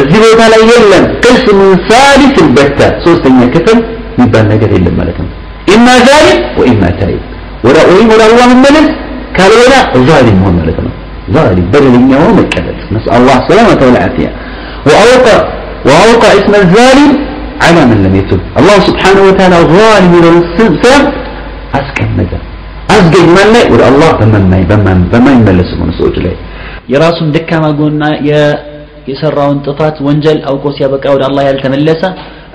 [0.01, 3.80] እዚህ ቦታ ላይ የለም ቅስም ሳሊስ በታ ሶስተኛ ክፍል
[4.15, 5.30] የሚባል ነገር የለም ማለት ነው
[5.75, 7.21] ኢማ ዛሊም ወኢማ ታይብ
[7.67, 8.88] ወደ ወይም ወደ አላህ መመለስ
[9.38, 9.73] ካልሆነ
[10.10, 10.91] ዛሊም መሆን ማለት ነው
[11.36, 14.28] ዛሊም በደለኛ ሆኖ መቀበል ነስአል አላህ ሰላመተ ወልዓፊያ
[14.88, 15.38] وأوقع
[15.88, 17.12] وأوقع اسم الظالم
[17.65, 20.73] على من لم يتب الله سبحانه وتعالى ظالم للسم
[21.80, 22.32] أسكمد
[22.95, 26.34] أسجد من لا ولا الله بما بما بما يملس من سوج له
[26.93, 28.01] የራሱን ደካማ ጎና
[29.12, 32.01] የሰራውን ጥፋት ወንጀል አውቆ ሲያበቃ ወደ አላህ ያልተመለሰ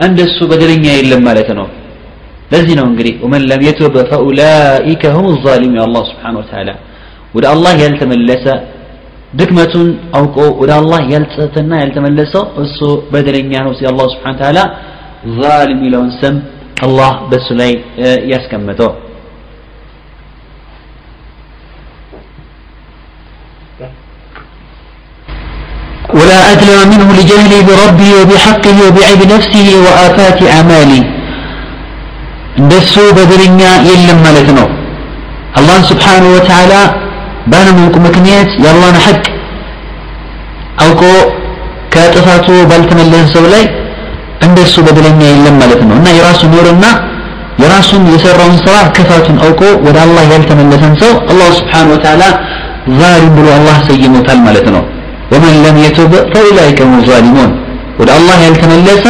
[0.07, 1.67] እንደሱ በደለኛ የለም ማለት ነው
[2.53, 6.71] ለዚህ ነው እንግዲህ ወመን ለም የቱብ ፈኡላኢከ ሁም ዛሊሙን አላህ ስብሓን ወተዓላ
[7.37, 8.47] ወደ አላህ ያልተመለሰ
[9.41, 12.79] ድክመቱን አውቆ ወደ አላህ ያልጸጸተና ያልተመለሰው እሱ
[13.13, 14.61] በደለኛ ነው ሲል አላህ ስብሓን ተዓላ
[15.39, 16.37] ዛሊም የሚለውን ስም
[16.87, 17.71] አላህ በእሱ ላይ
[18.33, 18.91] ያስቀመጠው
[26.19, 31.03] ولا أدلى منه لجهلي بربي وبحقه وبعيب نفسه وآفات أعمالي
[32.61, 34.67] እንደሱ በደለኛ የለም ማለት ነው
[35.59, 36.73] አላህን ስብሓንሁ ወተዓላ
[37.53, 39.23] ባለማወቁ ምክንያት የአላህን ሐቅ
[40.85, 41.03] አውቆ
[41.95, 43.65] ከጥፋቱ ባልተመለሰ ሰው ላይ
[44.47, 46.85] እንደሱ በደለኛ የለም ማለት ነው እና የራሱ ኖርና
[47.63, 52.23] የራሱን የሰራውን ስራ ክፋቱን አውቆ ወደ አላህ ያልተመለሰን ሰው አላህ ስብሓን ወተዓላ
[53.01, 54.85] ዛሊም ብሎ አላህ ሰይሞታል ማለት ነው
[55.35, 57.51] ወመን ለም የቱብ ፈኡላይከ ሁም ዛሊሙን
[58.01, 59.05] ወደ አላህ ያልተመለሰ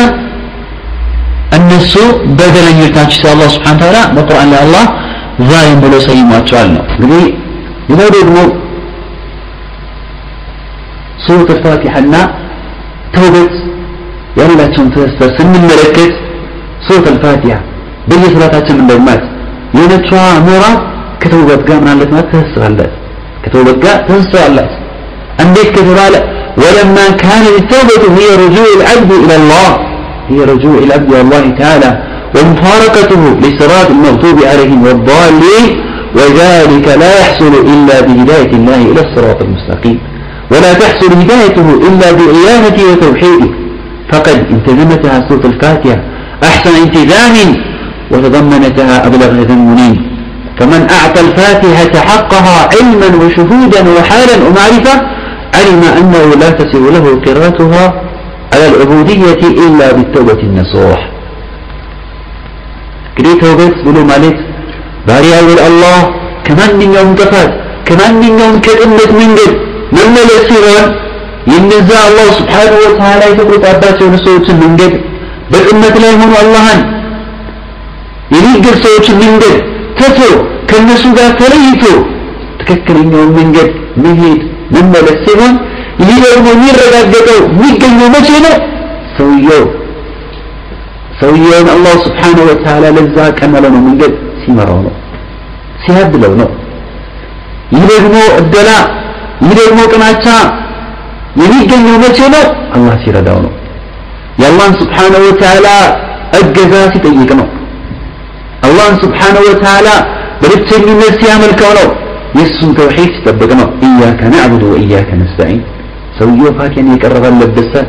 [1.58, 1.92] እነሱ
[2.38, 4.84] በደለኞች ናቸው ሲል አላህ ስብሓን ተዓላ በቁርአን ላይ አላህ
[5.50, 7.24] ዛሊም ብሎ ሰይሟቸዋል ነው እንግዲህ
[7.90, 8.36] ሌላው ደግሞ
[11.24, 12.14] ሱረት አልፋቲሐና
[13.14, 13.54] ተውበት
[14.40, 16.12] ያላቸውን ትስስር ስንመለከት
[16.86, 17.56] ሱረት አልፋቲሐ
[18.10, 19.22] በየሱራታችን እንደማት
[19.76, 20.10] የሆነቿ
[20.46, 20.78] ምዕራፍ
[21.22, 22.92] ከተውበት ጋር ምናለት ማለት ትስስር አላት
[23.44, 24.70] ከተውበት ጋር ትስስር አላት
[25.44, 26.14] እንዴት ከተባለ
[26.62, 29.68] ولما كان التوبة هي رجوع العبد إلى الله
[30.30, 31.90] هي رجوع العبد إلى الله تعالى
[32.34, 35.64] ومفارقته لصراط المغضوب عليهم والضالين
[36.18, 39.98] وذلك لا يحصل إلا بهداية الله إلى الصراط المستقيم
[40.52, 43.48] ولا تحصل هدايته إلا بعيانته وتوحيده
[44.12, 45.98] فقد التزمتها سورة الفاتحة
[46.50, 47.36] أحسن التزام
[48.12, 49.94] وتضمنتها أبلغ تضمنين
[50.58, 54.94] فمن أعطى الفاتحة حقها علما وشهودا وحالا ومعرفة
[55.57, 57.85] علم أنه لا تسر له قراءتها
[58.53, 60.99] على العبودية إلا بالتوبة النصوح.
[63.17, 64.37] كريت توبت بلو مالت
[65.07, 65.99] باري أول الله.
[66.47, 67.51] كمان من يوم كفات
[67.87, 69.53] كمان من يوم كأمة من قد.
[69.97, 70.87] من الأسيران
[71.53, 74.93] ينزع الله سبحانه وتعالى يتقرد أباس ونسوت من قد.
[75.51, 76.81] بل أمة لهم الله اللهن
[78.35, 79.55] يليقر سوت من قد.
[79.99, 80.31] تسو.
[80.69, 81.95] كالنسو ذا تريتو
[82.59, 83.69] تككر إنه من قد.
[84.03, 84.41] مهيد
[84.73, 85.53] መመለስ ሲሆን
[86.01, 88.55] ይህ ደግሞ የሚረጋገጠው የሚገኘው መቼ ነው?
[89.17, 89.63] ሰውየው
[91.21, 94.93] ሰውየውን አላህ ስብሓንሁ ወተዓላ ለዛ ቀመለ ነው መንገድ ሲመራው ነው
[95.83, 96.49] ሲያድለው ነው።
[97.75, 98.69] ይህ ደግሞ እደላ
[99.43, 100.25] ይህ ደግሞ ቅናቻ
[101.41, 102.43] የሚገኘው መቼ ነው?
[102.75, 103.53] አላህ ሲረዳው ነው።
[104.41, 105.67] የአላህን ስብሓንሁ ወተዓላ
[106.39, 107.47] እገዛ ሲጠይቅ ነው።
[108.65, 109.87] አላህን ስብሓንሁ ወተዓላ
[110.41, 111.87] በብቸኝነት ሲያመልከው ነው።
[112.35, 115.61] የእሱን ተውሒድ ሲጠብቅ ነው። ኢያከ ናዕቡዱ ወኢያከ ነስተዒን
[116.17, 117.83] ሰውየው ፋቲያን የቀረበለበት ሰ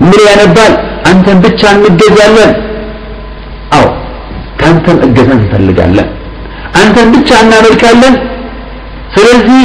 [0.00, 0.72] ምን ያነባል?
[1.10, 2.52] አንተን ብቻ እንገዛለን።
[3.76, 3.86] አዎ
[4.60, 6.08] ከአንተም እገዛን እንፈልጋለን።
[6.80, 8.14] አንተን ብቻ እናመልካለን።
[9.16, 9.62] ስለዚህ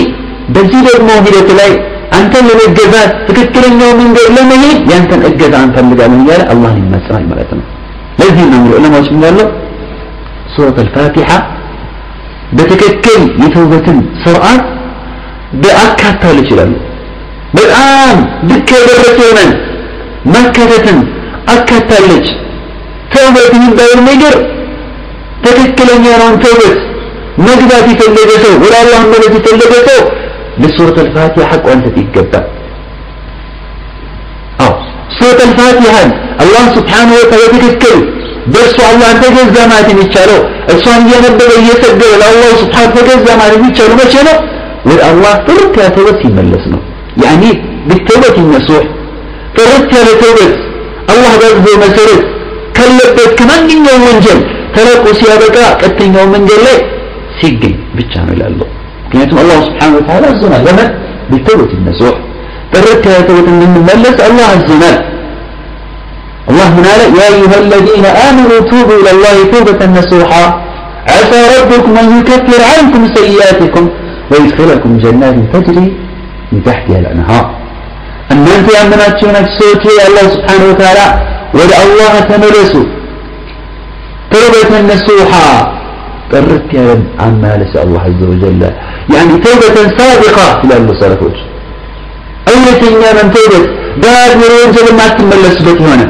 [0.56, 1.72] በዚህ ደግሞ ሂደት ላይ
[2.18, 7.66] አንተን ለመገዛት ትክክለኛው መንገድ ለመሄድ ያንተን እገዛ እንፈልጋለን እያለ አላህን ይማጸናል ማለት ነው።
[8.22, 9.48] ለዚህ ነው ዑለማዎች ምን ያለው
[10.54, 11.30] ሱረት አልፋቲሓ
[12.57, 14.65] በትክክል የተውበትን ስርዓት
[15.63, 16.73] በአካታል ይችላሉ።
[17.57, 18.17] በጣም
[18.51, 19.51] ልክ የደረሰ ሆነን
[20.35, 20.99] መከተትን
[21.55, 22.27] አካታለች።
[23.13, 24.35] ተውበት የሚባለው ነገር
[25.45, 26.79] ትክክለኛ ነውን ተውበት
[27.47, 30.01] መግባት የፈለገ ሰው ወደ አላህ መለስ የፈለገ ሰው
[30.63, 32.45] ለሱረት አልፋቲሓ ሐቋን ሰጥ ይገባል።
[34.65, 34.73] አዎ
[35.17, 36.11] ሱረት አልፋቲሓን
[36.43, 37.97] አላህ ስብሓንሁ ወተዓላ በትክክል
[38.53, 40.41] በእሱ አላህን ተገዛ ማለት የሚቻለው
[40.75, 44.37] እሷን እያነበበ እየሰገደ ለአላህ ስብሓን ተገዛ ማለት የሚቻለው መቼ ነው?
[44.89, 46.81] ወደ አላህ ጥርት ያለ ተውበት ሲመለስ ነው።
[47.25, 47.43] ያኒ
[47.89, 48.85] بالتوبة النصوح
[49.57, 50.53] ጥርት ያለ ተውበት
[51.13, 52.23] አላህ ባዘዘው መሰረት
[52.77, 54.41] ካለበት ከማንኛውም ወንጀል
[54.77, 56.77] ተለቆ ሲያበቃ ቀጥተኛው መንገድ ላይ
[57.39, 58.61] ሲገኝ ብቻ ነው ይላሉ።
[59.05, 60.89] ምክንያቱም አላህ ስብሓነሁ ወተዓላ አዞናል። ለምን
[61.31, 62.15] بالتوبة النصوح
[62.75, 64.97] ጥርት ያለ ተውበት እንድንመለስ አላህ አዞናል።
[66.50, 70.46] الله من قال يا أيها الذين آمنوا توبوا إلى الله توبة نصوحا.
[71.14, 73.90] عسى ربكم أن يكفر عنكم سيئاتكم
[74.32, 75.88] ويدخلكم جنات تجري
[76.52, 77.46] من تحتها الأنهار.
[78.32, 81.08] أن أنت أمنات نفسك الله سبحانه وتعالى
[81.54, 82.86] ولا الله تملسوا
[84.34, 85.50] توبة نصوحا.
[86.32, 88.62] قررت يا رب عما لسأل الله عز وجل.
[89.16, 91.36] يعني توبة صادقة إلى الله صلفوج
[92.50, 93.62] أولتኛ من توبة؟
[94.06, 96.08] دار من وجل ما تملس بك هنا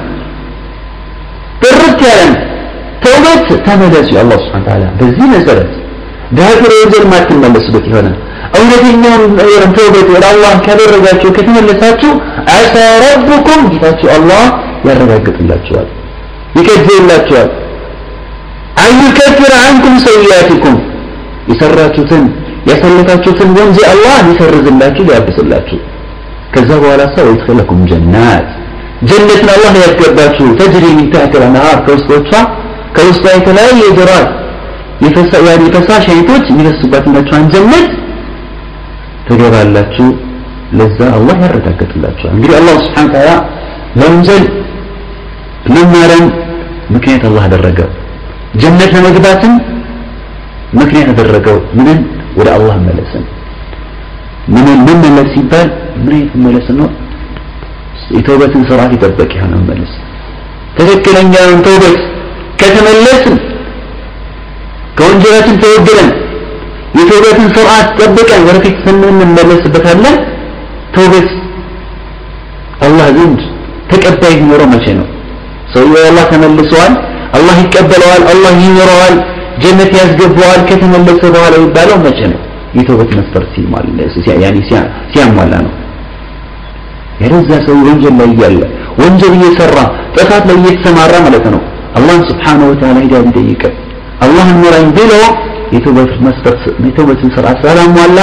[1.62, 2.32] ጥርት ያለን
[3.04, 5.72] ተውበት ተመለሱ አላህ ስብሐ ወተዓላ በዚህ መሰረት
[6.38, 8.16] ዳግር ወንጀል ማትመለሱበት ይሆናል
[8.58, 9.32] እውነተኛውን
[9.76, 12.12] ተውበት ወደ አላህ ካደረጋችሁ ከተመለሳችሁ
[12.56, 14.42] አሳ ረብኩም ጌታችሁ አላህ
[14.88, 15.88] ያረጋግጥላችኋል
[16.58, 17.50] ይከጅላችኋል
[18.84, 20.76] አይከፍር አንኩም ሰይያትኩም
[21.50, 22.22] የሰራችሁትን
[22.70, 25.78] ያሳለፋችሁትን ወንጀል አላህ ሊሰርዝላችሁ ሊያብስላችሁ
[26.54, 28.48] ከዛ በኋላ ሰው ይድኸለኩም ጀናት
[29.08, 32.30] ጀነትን አላህ ያስገባችሁ ተጅሪ ሚን ታህት አልአንሃር ከውስጦቿ
[32.96, 34.30] ከውስጧ የተለያየ ጅራት
[35.64, 37.88] የፈሳሽ አይነቶች የሚፈሱባት ናቸውን ጀነት
[39.28, 40.06] ትገባላችሁ
[40.78, 43.30] ለዛ አላህ ያረጋግጥላችኋል እንግዲህ አላህ ስብሓን ታላ
[44.00, 44.44] ለወንጀል
[45.74, 46.24] መማረን
[46.94, 47.90] ምክንያት አላህ አደረገው
[48.62, 49.54] ጀነት ለመግባትም
[50.80, 51.98] ምክንያት አደረገው ምንን
[52.38, 53.24] ወደ አላህ መለስን
[54.54, 55.68] ምንን መመለስ ሲባል
[56.02, 56.88] ምን አይነት መመለስ ነው
[58.17, 59.91] የተውበትን ስርዓት ይጠበቅ የሆነ መመለስ
[60.77, 61.97] ትክክለኛውን ተውበት
[62.61, 63.35] ከተመለስን
[64.97, 66.09] ከወንጀላችን ተወግደን
[66.99, 70.15] የተውበትን ስርዓት ጠብቀን ወደፊት ስንመለስበታለን።
[70.95, 71.27] ተውበት
[72.85, 73.39] አላህ ዘንድ
[73.91, 75.07] ተቀባይ የሚኖረው መቼ ነው?
[75.73, 76.93] ሰውየው አላህ ተመልሰዋል
[77.37, 79.15] አላህ ይቀበለዋል አላህ ይምረዋል
[79.63, 82.39] ጀነት ያስገባዋል ከተመለሰ በኋላ ይባለው መቼ ነው?
[82.77, 83.53] የተውበት መስፈርት
[85.13, 85.71] ሲያሟላ ነው
[87.22, 88.60] የረዛ ሰው ወንጀል ላይ እያለ
[89.02, 89.76] ወንጀል እየሰራ
[90.16, 91.60] ጥፋት ላይ እየተሰማራ ማለት ነው
[91.98, 93.62] አላህን ስብሓነ ወተዓላ ሂዳ ቢጠይቅ
[94.26, 95.12] አላህን ምራኝ ብሎ
[95.76, 98.18] የተውበት መስፈርት የተውበትን ስርዓት ስላላሟላ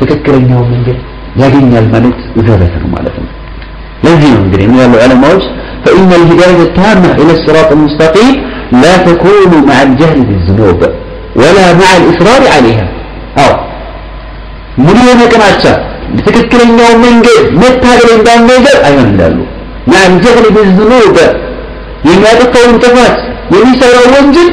[0.00, 0.98] ትክክለኛው መንገድ
[1.42, 3.30] ያገኛል ማለት ዘበት ነው ማለት ነው
[4.06, 5.46] ለዚህ ነው እንግዲህ ምን ያሉ ዑለማዎች
[5.86, 8.34] فإن الهداية التامة إلى الصراط المستقيم
[8.82, 10.80] لا تكون مع الجهل بالذنوب
[11.40, 12.86] ولا مع الإصرار عليها
[13.42, 13.50] أو
[14.86, 15.74] مليون كناتشا
[16.16, 19.36] በትክክለኛው መንገድ መታገል እንዳንነገር አይሆን እንዳሉ
[19.92, 21.16] مع الجهل بالذنوب
[22.08, 23.16] የሚያጠፋውን ጥፋት
[23.54, 24.48] የሚሰራው ወንጀል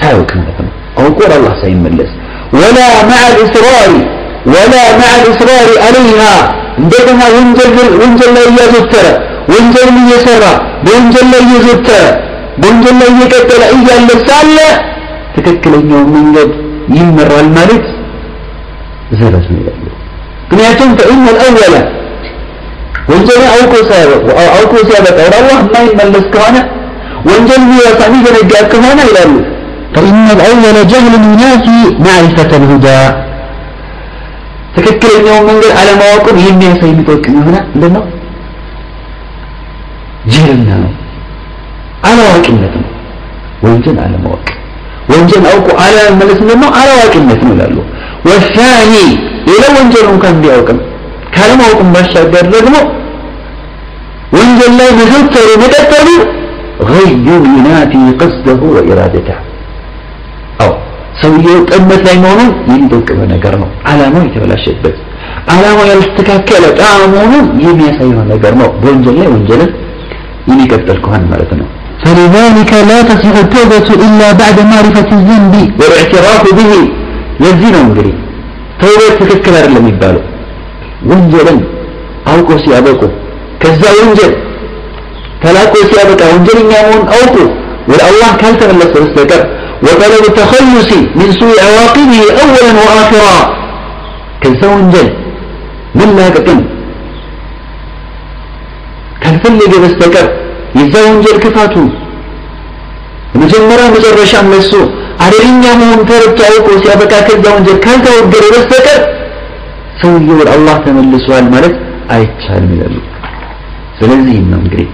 [0.00, 2.10] ሳያውቅ ማለት ነው አውቆ ወደ አላህ ሳይመለስ
[2.60, 3.90] ولا مع الإصرار
[4.54, 6.32] ولا مع الإصرار عليها
[6.80, 7.70] እንደገና ወንጀል
[8.02, 9.06] ወንጀል ላይ እያዘወተረ
[9.52, 10.44] ወንጀልን እየሰራ
[10.84, 12.02] በወንጀል ላይ እየዘወተረ
[12.60, 14.56] በወንጀል ላይ እየቀጠለ እያለ ሳለ
[15.36, 16.50] ትክክለኛውን መንገድ
[16.98, 17.84] ይመራል ማለት
[19.20, 19.82] ዘበት ነው ይላሉ
[20.50, 21.74] ምክንያቱም ፈኢነ ልአወለ
[23.10, 23.72] ወንጀል አውቆ
[24.56, 26.56] አውቆ ሲያበቃ ወደ አላህ የማይመለስ ከሆነ
[27.30, 29.34] ወንጀል የሚረሳ የሚዘነጋ ከሆነ ይላሉ
[29.96, 33.00] فإن الأول جهل ينافي معرفة الهدى
[34.74, 38.04] ትክክለኛውን መንገድ አለማወቁን የሚያሳይ የሚጠቅም የሆነ ምንድን ነው
[40.32, 40.92] ጅህልና ነው
[42.08, 42.88] አላዋቂነት ነው
[43.66, 44.46] ወንጀል አለማወቅ
[45.12, 47.76] ወንጀል አውቆ አለመመለስ ደግሞ አላዋቂነት ነው ይላሉ
[48.28, 48.92] ወሳኒ
[49.48, 50.78] ሌላ ወንጀል እንኳን ቢያውቅም
[51.36, 52.74] ካለማወቅም ባሻገር ደግሞ
[54.36, 56.08] ወንጀል ላይ መዘውተሩ መቀጠሉ
[56.90, 57.08] غي
[57.54, 59.36] ينافي قصده وإرادته
[60.62, 60.70] አው
[61.22, 64.96] ሰውየው ጥመት ላይ መሆኑን የሚጠቅም ነገር ነው አላማው የተበላሸበት
[65.54, 69.70] አላማው ያልተስተካከለ ጣም መሆኑን የሚያሳየው ነገር ነው በወንጀል ላይ ወንጀልን
[70.50, 71.68] የሚቀጥል ከሆነ ማለት ነው
[72.04, 76.72] فلذلك لا تصح التوبة إلا بعد معرفة الذنب والاعتراف به
[77.44, 78.14] የዚህ ነው እንግዲህ
[78.80, 80.22] ተውበት ትክክል አይደለም የሚባለው
[81.10, 81.58] ወንጀልን
[82.32, 83.00] አውቆ ሲያበቁ
[83.62, 84.32] ከዛ ወንጀል
[85.44, 87.36] ተላቆ ሲያበቃ ወንጀለኛ መሆን አውቆ
[87.90, 89.42] ወደ አላህ ካልተመለሰ በስተቀር
[89.86, 90.90] وطلب التخلص
[91.20, 93.36] من سوء عواقبه أولا وآخرا
[94.42, 95.08] كذا وانجل
[95.98, 96.58] من لا كن
[99.22, 100.26] ካልፈለገ በስተቀር
[100.78, 101.74] የዛ ወንጀል ክፋቱ
[103.40, 104.72] መጀመሪያ መጨረሻም ለሱ
[105.25, 109.01] አደገኛ መሆኑ ተረድቶ አውቆ ሲያበቃ ከዛ ወንጀል ካልተወገደ በስተቀር
[110.01, 111.75] ሰውየው አላህ ተመልሷል ማለት
[112.15, 112.95] አይቻልም ይላሉ።
[113.99, 114.89] ስለዚህም ነው እንግዲህ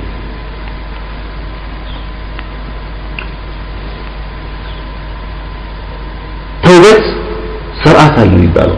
[6.65, 7.01] ተውበት
[7.81, 8.77] ስርዓት አለው የሚባለው።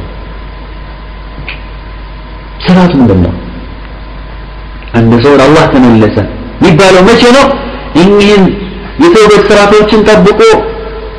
[2.66, 3.24] ስርዓቱ ምንድን
[4.98, 6.18] አንድ ሰው አላህ ተመለሰ
[6.60, 7.46] የሚባለው መቼ ነው?
[8.02, 8.44] እኚህን
[9.04, 10.40] የተውበት ስርዓቶችን ጠብቆ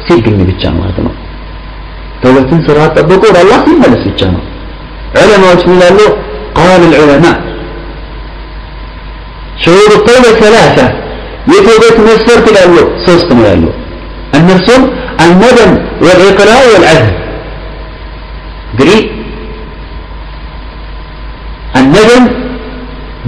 [0.08, 1.14] ሲገኝ ብቻ ማለት ነው
[2.24, 4.44] ተውበትን ስርዓት ጠብቆ ወደ አላህ ሲመለስ ብቻ ነው
[5.22, 6.00] ዑለማዎች ምን ይላሉ
[6.60, 7.38] قال العلماء
[9.64, 10.86] شهور التوبة ثلاثة
[11.54, 12.76] يتوبة مسفر ይላሉ
[13.06, 13.64] ሶስት ነው ያሉ
[14.38, 14.82] እነርሱም
[15.26, 15.72] الندم
[16.06, 17.14] والإقلاع والعزم
[18.72, 19.00] እንግዲህ
[21.80, 22.24] الندم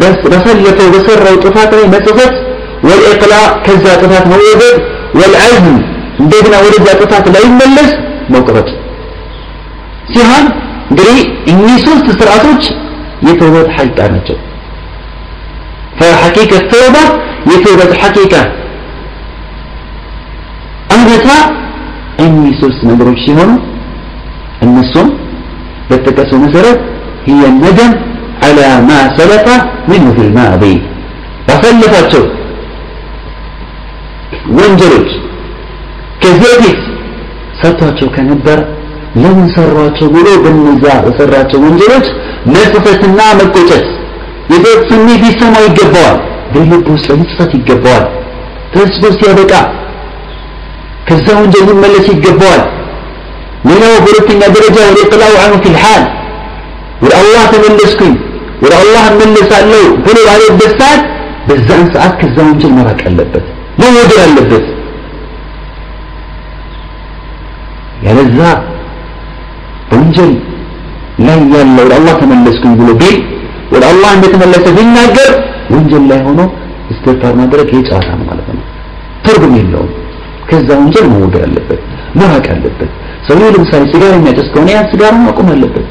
[0.02, 2.34] بس بسلفه بسره ጥፋት ላይ መጸጸት
[2.88, 4.76] والإقلاع ከዛ ጥፋት መወገድ
[5.20, 5.76] والعزم
[6.24, 7.92] እንደገና ወደዛ ጥፋት ላይ መለስ
[8.36, 8.70] መቁረጥ
[10.14, 10.46] ሲሆን
[10.92, 11.20] እንግዲህ
[11.52, 12.64] እኚህ ሶስት ስርዓቶች
[13.30, 14.38] የተውበት ሐቂቃ ናቸው
[16.00, 17.04] فحقيقة التوبة
[17.52, 18.34] የተውበት ሐቂቃ
[20.96, 21.28] እውነታ
[22.26, 23.52] እኚህ ሶስት ነገሮች ሲሆኑ
[24.66, 25.08] እነሱም
[25.90, 26.80] በተጠቀሰው መሰረት
[27.30, 27.92] هي الندم
[28.44, 29.46] على ما سلف
[29.92, 30.76] منه في الماضي
[31.48, 32.24] ባሳለፋቸው
[34.58, 35.10] ወንጀሎች
[36.22, 36.80] ከዚህ በፊት
[37.62, 38.60] ሰርቷቸው ከነበረ
[39.24, 42.08] ለምን ሰሯቸው ብሎ በነዛ በሰራቸው ወንጀሎች
[42.54, 43.86] መጸጸትና መቆጨት
[44.52, 46.18] የጸጸት ስሜት ሊሰማው ይገባዋል
[46.54, 48.06] በልቡ ውስጥ መጸጸት ይገባዋል
[48.74, 49.54] ተስቦ ሲያበቃ
[51.08, 52.64] ከዛ ወንጀል ሊመለስ ይገባዋል
[53.70, 56.04] ሌላው በሁለተኛ ደረጃ ወደ ጥላው አኑ ፊል ሐል
[57.04, 58.14] ወደ አላህ ተመለስኩኝ
[58.64, 61.02] ወደ አላህ እመለሳለሁ ብሎ ባለበት ሰዓት
[61.48, 63.46] በዛን ሰዓት ከዛ ወንጀል መራቅ አለበት
[63.82, 64.66] መወገድ አለበት
[68.07, 68.39] ያለዛ
[69.91, 70.33] በወንጀል
[71.27, 73.17] ላይ ያለ ወደ አላህ ተመለስኩኝ ብሎ ቢል
[73.73, 75.31] ወደ አላህ እንደተመለሰ ቢናገር
[75.75, 76.41] ወንጀል ላይ ሆኖ
[76.93, 78.65] እስትግፋር ማድረግ ይህ ጨዋታ ነው ማለት ነው።
[79.25, 79.91] ትርጉም የለውም።
[80.49, 81.81] ከዛ ወንጀል መወገድ አለበት
[82.19, 82.91] መራቅ አለበት።
[83.27, 85.87] ሰውየው ለምሳሌ ሲጋራ የሚያጨስ ከሆነ ያን ሲጋራ ማቆም አለበት።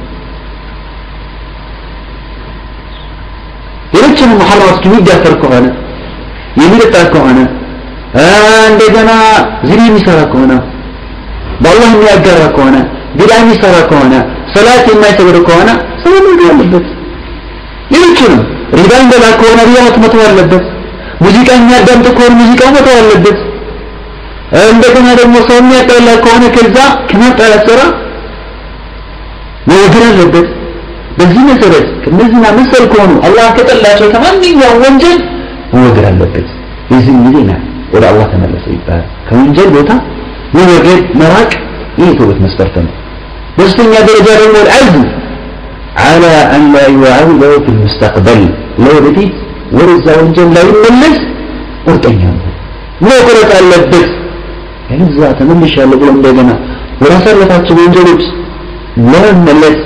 [3.94, 5.66] ሌሎችንም መሐረማት የሚዳፈር ከሆነ
[6.62, 7.40] የሚጠጣ ከሆነ
[8.72, 9.12] እንደገና
[9.68, 10.54] ዚና የሚሰራ ከሆነ
[11.64, 12.76] በአላህ የሚያጋራ ከሆነ
[13.18, 14.14] ቢዳ የሚሰራ ከሆነ
[14.56, 15.70] ሰላት የማይሰግድ ከሆነ
[16.18, 16.86] መግደል አለበት።
[17.94, 18.42] ሌሎችንም
[18.78, 20.64] ሪባ የሚበላ ከሆነ ሪባት መተው አለበት።
[21.24, 23.38] ሙዚቃ የሚያዳምጥ ከሆነ ሙዚቃው መተው አለበት።
[24.68, 26.78] እንደገና ደግሞ ሰው የሚያጣላ ከሆነ ከዛ
[27.10, 27.80] ከማጣላት ስራ
[29.70, 30.48] መወገድ አለበት።
[31.18, 35.20] በዚህ መሰረት ከነዚህና መሰል ከሆኑ አላህ ከጠላቸው ከማንኛውም ወንጀል
[35.74, 36.48] መወገድ አለበት።
[36.92, 37.38] የዚህም ጊዜ
[37.94, 39.92] ወደ አላህ ተመለሰ ይባላል። ከወንጀል ቦታ
[40.57, 41.51] መወገድ መራቅ
[42.01, 42.93] ይህ የተውበት መስፈርት ነው
[43.57, 45.05] በሶስተኛ ደረጃ ደግሞ العزم
[46.05, 48.41] على أن لا يعاوده في المستقبل
[48.85, 49.35] لو بديت
[49.79, 51.19] ወደዛ ወንጀል ላይ መለስ
[51.87, 52.49] ቁርጠኛ ነው
[53.09, 54.09] መቁረጥ አለበት
[55.07, 56.51] እዛ ተመልሻለሁ ብሎ እንደገና
[57.03, 58.23] ወደ አሳለፋቸው ወንጀሎች
[59.13, 59.77] ለመመለስ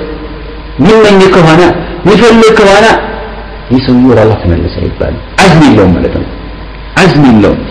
[0.85, 1.61] ሚመኝ ከሆነ
[2.07, 2.85] ሚፈልግ ከሆነ
[3.71, 6.27] ይህ ሰውዬ ወደ አላህ ተመለሰ ይባላል አዝም የለውም ማለት ነው
[7.01, 7.61] አዝም የለውም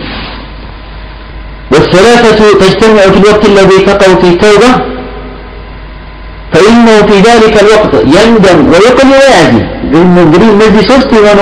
[1.73, 4.71] والثلاثة تجتمع في الوقت الذي تقع في التوبة
[6.53, 9.63] فإنه في ذلك الوقت يندم ويقل ويعزي
[10.23, 11.39] እንግዲህ እነዚህ ሶስት የሆኑ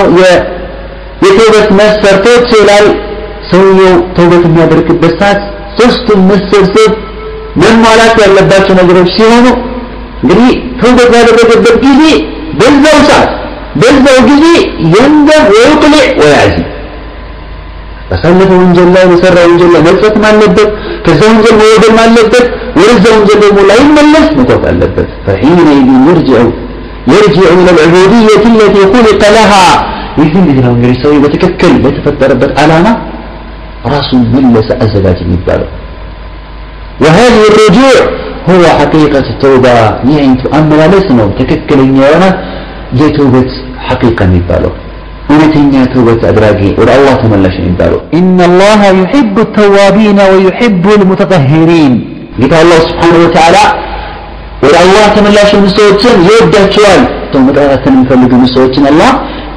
[1.24, 2.86] የተውበት መስፈርቶች ይላል
[3.50, 5.40] ሰውየው ተውበት የሚያደርግበት ሰዓት
[5.78, 6.92] ሶስቱም መሰብሰብ
[7.62, 9.46] መሟላት ያለባቸው ነገሮች ሲሆኑ
[10.22, 12.02] እንግዲህ ተውበት ባደረገበት ጊዜ
[12.60, 13.30] በዛው ሰዓት
[13.80, 14.44] በዛው ጊዜ
[14.94, 16.56] የንደም ወይቅልዕ ወያዚ
[18.10, 20.68] ባሳለፈው ወንጀል ላይ በሰራ ወንጀል ላይ መጸጸትም አለበት
[21.06, 22.46] ከዛ ወንጀል መወገድም አለበት
[22.78, 26.40] ወደዛ ወንጀል ደግሞ ላይመለስ መተውት አለበት فحينئذ يرجع
[27.14, 29.66] يرجع إلى العبودية التي خلق لها
[30.20, 32.86] ይህን ጊዜ ነው እንግዲህ ሰው በትክክል በተፈጠረበት ዓላማ
[33.94, 35.68] ራሱን መለሰ አዘጋጅ የሚባለው
[37.02, 37.96] وهذه الرجوع
[38.50, 39.74] هو حقيقة التوبة
[40.12, 40.80] يعني تؤمل
[41.20, 42.24] ነው ትክክለኛ የሆነ
[43.00, 43.50] የተውበት
[43.88, 44.72] ሐቂቃ የሚባለው
[45.30, 51.92] እውነተኛ ተውበት አድራጊ ወደ አላህ ተመላሽ የሚባለው إن الله يحب التوابين ويحب المتطهرين
[52.40, 53.56] ጌታ አላህ ስብሓነሁ ወተዓላ
[54.64, 59.10] ወደ አላህ ተመላሽ የሆኑ ሰዎችን ይወዳቸዋል ተው መጥራትን የሚፈልጉ ሰዎችን አላህ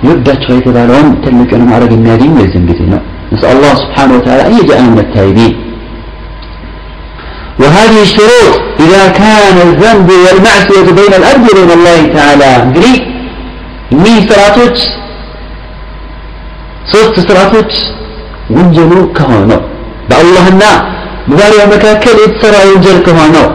[0.05, 3.01] ይወዳቸዋል የተባለውን ትልቅን ማድረግ የሚያገኝ የዚህን ጊዜ ነው
[3.33, 5.53] نسأل الله سبحانه وتعالى أن يجعلنا من التائبين
[7.59, 12.95] وهذه الشروط إذا كان الذنب والمعصية بين الأرض وبين الله تعالى እንግዲህ
[13.93, 14.77] እኒህ ስርዓቶች
[16.91, 17.71] ሶስት ስርዓቶች
[18.55, 19.61] ወንጀሉ ከሆነው
[20.09, 20.63] በአላህና
[21.29, 23.47] በባሪያው መካከል የተሰራ ወንጀል ከሆነው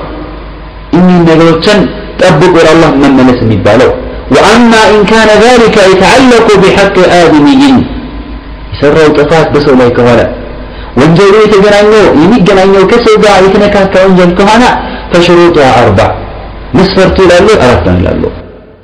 [0.98, 1.80] እኒህ ነገሮችን
[2.22, 3.92] ጠብቆ ወደ አላህ መመለስ የሚባለው
[4.34, 7.62] وأما إن كان ذلك يتعلق بحق آدمي
[8.74, 10.20] የሰራው ጥፋት በሰው ላይ ከሆነ
[11.00, 14.64] ወንጀሉ የተገናኘው የሚገናኘው ከሰው ጋር የተነካካ ወንጀል ከሆነ
[15.12, 16.08] فشروطها أربع
[16.78, 18.22] መስፈርቱ ይላሉ አራት ነው ይላሉ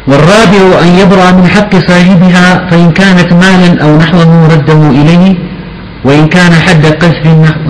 [0.08, 5.36] والرابع أن يبرأ من حق صاحبها فإن كانت مالا أو نحوه رده إليه
[6.06, 7.24] وإن كان حد قذف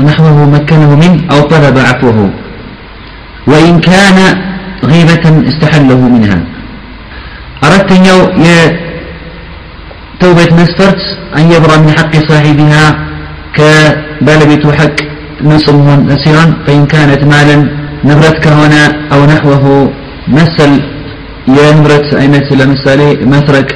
[0.10, 2.30] نحوه مكنه منه أو طلب عفوه
[3.48, 4.18] وإن كان
[4.84, 6.40] غيبة استحله منها.
[7.64, 8.20] أردت يو
[10.20, 11.02] توبة مسفرت
[11.38, 12.84] أن يبرأ من حق صاحبها
[13.58, 14.98] كبالبيت حق
[15.44, 17.58] نصمه نسيرا فإن كانت مالا
[18.10, 19.92] نبرت كهنا أو نحوه
[20.28, 20.72] مثل
[21.57, 23.01] የንብረት አይነት ለምሳሌ
[23.35, 23.69] መስረቅ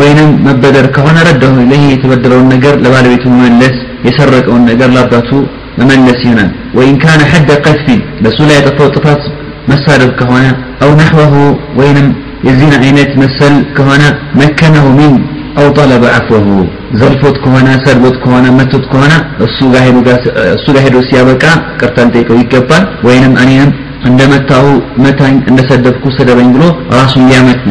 [0.00, 3.74] ወይንም መበደር ከሆነ ረዳሁ ለይህ የተበደረውን ነገር ለባለቤቱ መመለስ
[4.06, 5.30] የሰረቀውን ነገር ለአባቱ
[5.80, 9.22] መመለስ ይሆናል ወይን ካነ ሐደ ቀፊን በሱ ላይ ያጠፋው ጥፋት
[9.70, 10.46] መሳደብ ከሆነ
[10.84, 11.34] አው ነሕወሁ
[11.80, 12.08] ወይንም
[12.48, 14.02] የዚህን አይነት መሰል ከሆነ
[14.40, 15.14] መከነሁ ሚን
[15.60, 16.46] አው ጠለበ አፍወሁ
[17.00, 19.12] ዘልፎት ከሆነ ሰድቦት ከሆነ መቶት ከሆነ
[19.46, 19.58] እሱ
[20.74, 21.44] ጋር ሄዶ ሲያበቃ
[21.80, 23.34] ቅርታን ጠይቀው ይገባል ወይንም
[23.96, 24.64] እኔንም እንደመታሁ
[25.04, 26.64] መታኝ እንደሰደብኩ ሰደበኝ ብሎ
[26.98, 27.22] ራሱን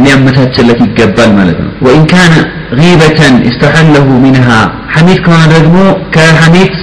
[0.03, 2.33] ሊያመቻችለት ይገባል ማለት ነው ወኢን ካነ
[2.79, 4.59] ጊበተን استحله منها
[4.95, 5.77] ሐሜት ከሆነ ደግሞ
[6.15, 6.75] ከሐሜት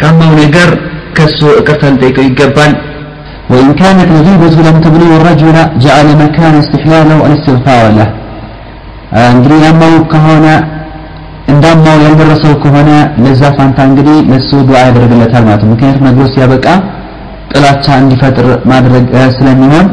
[0.00, 0.68] ካማው ነገር
[1.16, 2.74] ከሱ ይቅርታ ሊጠይቀው ይገባል
[3.52, 8.08] وإن كانت الغيبة لم تبلغ الرجل جعل مكان استحلاله الاستغفار له
[9.34, 10.46] እንግዲህ ያማው ከሆነ
[11.52, 12.90] እንዳማው ያልደረሰው ከሆነ
[13.24, 16.66] ለዛ ፋንታ እንግዲህ ለሱ ዱዓ ያደርግለታል ማለት ነው ምክንያቱም ነግሮ ሲያበቃ
[17.52, 19.06] ጥላቻ እንዲፈጥር ማድረግ
[19.38, 19.86] ስለሚሆን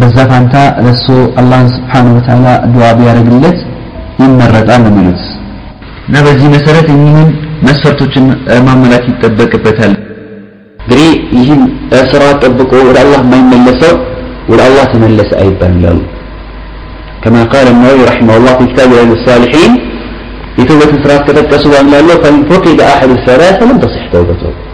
[0.00, 0.54] በዛ ፋንታ
[0.86, 1.06] ለሱ
[1.40, 3.58] አላህን ስብሓን ወተዓላ ዱዓ ቢያደርግለት
[4.22, 5.22] ይመረጣል ነው የሚሉት
[6.08, 7.28] እና በዚህ መሰረት እኒህን
[7.66, 8.24] መስፈርቶችን
[8.68, 9.92] ማመላት ይጠበቅበታል
[10.84, 11.60] እንግዲህ ይህን
[12.12, 13.94] ስራ ጠብቆ ወደ አላህ የማይመለሰው
[14.52, 16.00] ወደ አላህ ተመለሰ አይባል ይላሉ
[17.24, 19.72] كما قال النووي رحمه الله في كتاب رياض الصالحين
[20.60, 24.65] يتوبة سرات كتبت سبحان الله فإن فقد أحد الثلاثة لم تصح توبته አዎ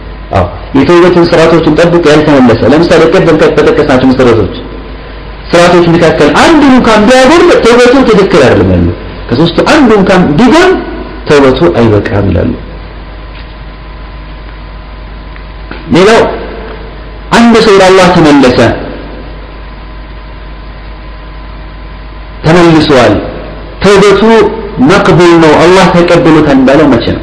[0.74, 4.54] የተውበትን ስርዓቶችን ጠብቆ ያልተመለሰ ለምሳሌ ቀደም ከጠቀስናቸው መሰረቶች
[5.50, 8.88] ስርዓቶች መካከል አንዱ እንኳን ቢያጎል ተውበቱ ትክክል አይደለም ያሉ
[9.28, 10.70] ከሶስቱ አንዱ እንኳን ቢጎል
[11.28, 12.52] ተውበቱ አይበቃም ይላሉ።
[15.94, 16.20] ሌላው
[17.38, 18.58] አንድ ሰው ለአላህ ተመለሰ
[22.46, 23.14] ተመልሷል
[23.84, 24.22] ተውበቱ
[24.90, 27.22] መቅቡል ነው አላህ ተቀብሎታል እንዳለው መቼ ነው?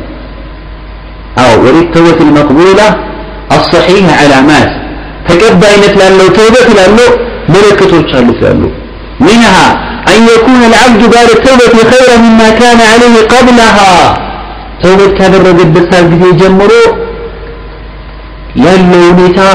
[1.42, 2.82] አዎ ወደ ተውበት መቅቡላ?
[3.59, 4.71] الصحيح علامات
[5.29, 7.07] تكبينت لأنه توبة لأنه
[7.55, 8.71] ملكة تشالف لأنه
[9.29, 9.67] منها
[10.13, 13.93] أن يكون العبد بعد التوبة خيرا مما كان عليه قبلها
[14.83, 16.83] توبة كان الرجل بسال بذي جمرو
[18.65, 19.51] يلو نتا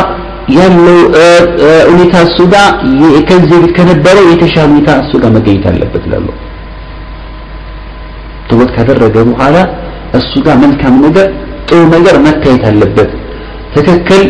[0.58, 0.96] يلو
[1.92, 2.64] ونتا السودا
[3.30, 6.34] كنزي كنبرو يتشال نتا السودا مقيت اللبت لأنه
[8.50, 9.62] توبة كان الرجل على
[10.20, 11.28] السودا من كان نجر
[11.72, 13.12] ጥሩ ነገር መታየት አለበት
[13.76, 14.24] ትክክል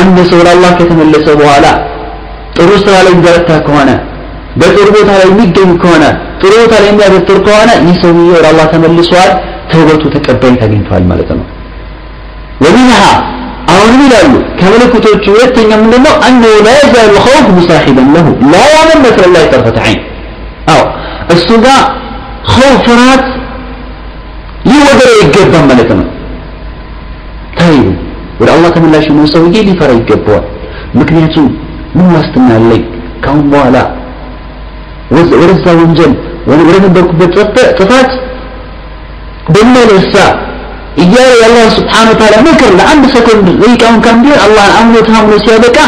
[0.00, 1.66] አንድ ሰው ለአላህ ከተመለሰ በኋላ
[2.56, 3.90] ጥሩ ስራ ላይ የሚበረታ ከሆነ
[4.60, 6.04] በጥሩ ቦታ ላይ የሚገኝ ከሆነ
[6.40, 9.30] ጥሩ ቦታ ላይ የሚያበጥር ከሆነ ይህ ሰውዬ ወደ አላህ ተመልሷል
[9.70, 11.46] ተውበቱ ተቀባይነት አግኝተዋል ማለት ነው
[12.64, 12.98] ወሚንሃ
[13.72, 19.24] አሁን አሁንም ይላሉ ከመለኮቶቹ ሁለተኛ ምንድነው አነሁ ላ የዛሉ ኸውፍ ሙሳሒበን ለሁ ላ ያመን መክረ
[19.34, 20.00] ላ ጠርፈት ዐይን
[20.72, 20.82] አዎ
[21.34, 21.80] እሱ ጋር
[22.54, 23.24] ኸውፍ ፍርሃት
[24.68, 26.06] ሊወገረው ይገባል ማለት ነው
[27.58, 27.86] ታይቡ
[28.40, 30.44] ወደ አላህ ተመላሽ የሆነ ሰውዬ ሊፈራ ይገባዋል
[31.00, 31.46] ምክንያቱም
[31.96, 32.82] ምን ዋስትና አለኝ
[33.24, 33.76] ካሁን በኋላ
[35.40, 36.12] ወደዛ ወንጀል
[36.50, 37.34] ወደ ነበርኩበት
[37.80, 38.10] ጥፋት
[39.54, 40.14] በመለሳ
[41.02, 45.78] እያለ የአላህ ስብሓን ወተዓላ ምክር ለአንድ ሰኮንድ ደቂቃውን ካን ቢሆን አላህን አምኖ ታምኖ ሲያበቃ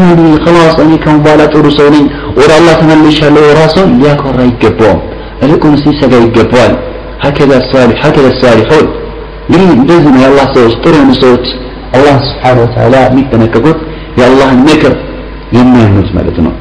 [0.00, 2.04] ያኔ خلاص እኔ ካሁን በኋላ ጥሩ ሰው ነኝ
[2.40, 5.00] ወደ አላህ ተመልሻለሁ ራሱን ሊያኮራ ይገባዋል
[5.46, 6.74] እልቁንስ ሊሰጋ ይገባዋል
[7.20, 8.86] هكذا الصالح هكذا الصالحون
[9.48, 11.44] እንግዲህ እንደዚህ ነው የአላህ ሰዎች ጥሩ የሆኑ ሰዎች
[11.96, 13.78] አላህ ስብሓን ወተዓላ የሚጠነቀቁት
[14.20, 14.94] የአላህን ምክር
[15.56, 16.54] የሚያምኑት ማለት ነው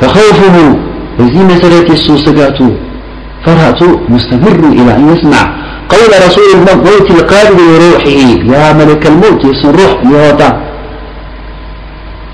[0.00, 0.56] فخوفه
[1.16, 2.60] በዚህ መሰረት የሱ ስጋቱ
[3.44, 3.80] فرهة
[4.14, 5.42] مستمر إلى أن يسمع
[5.92, 8.18] قول رسول الموت القابل لروحه
[8.52, 10.50] يا ملك الموت يسن روح يوضع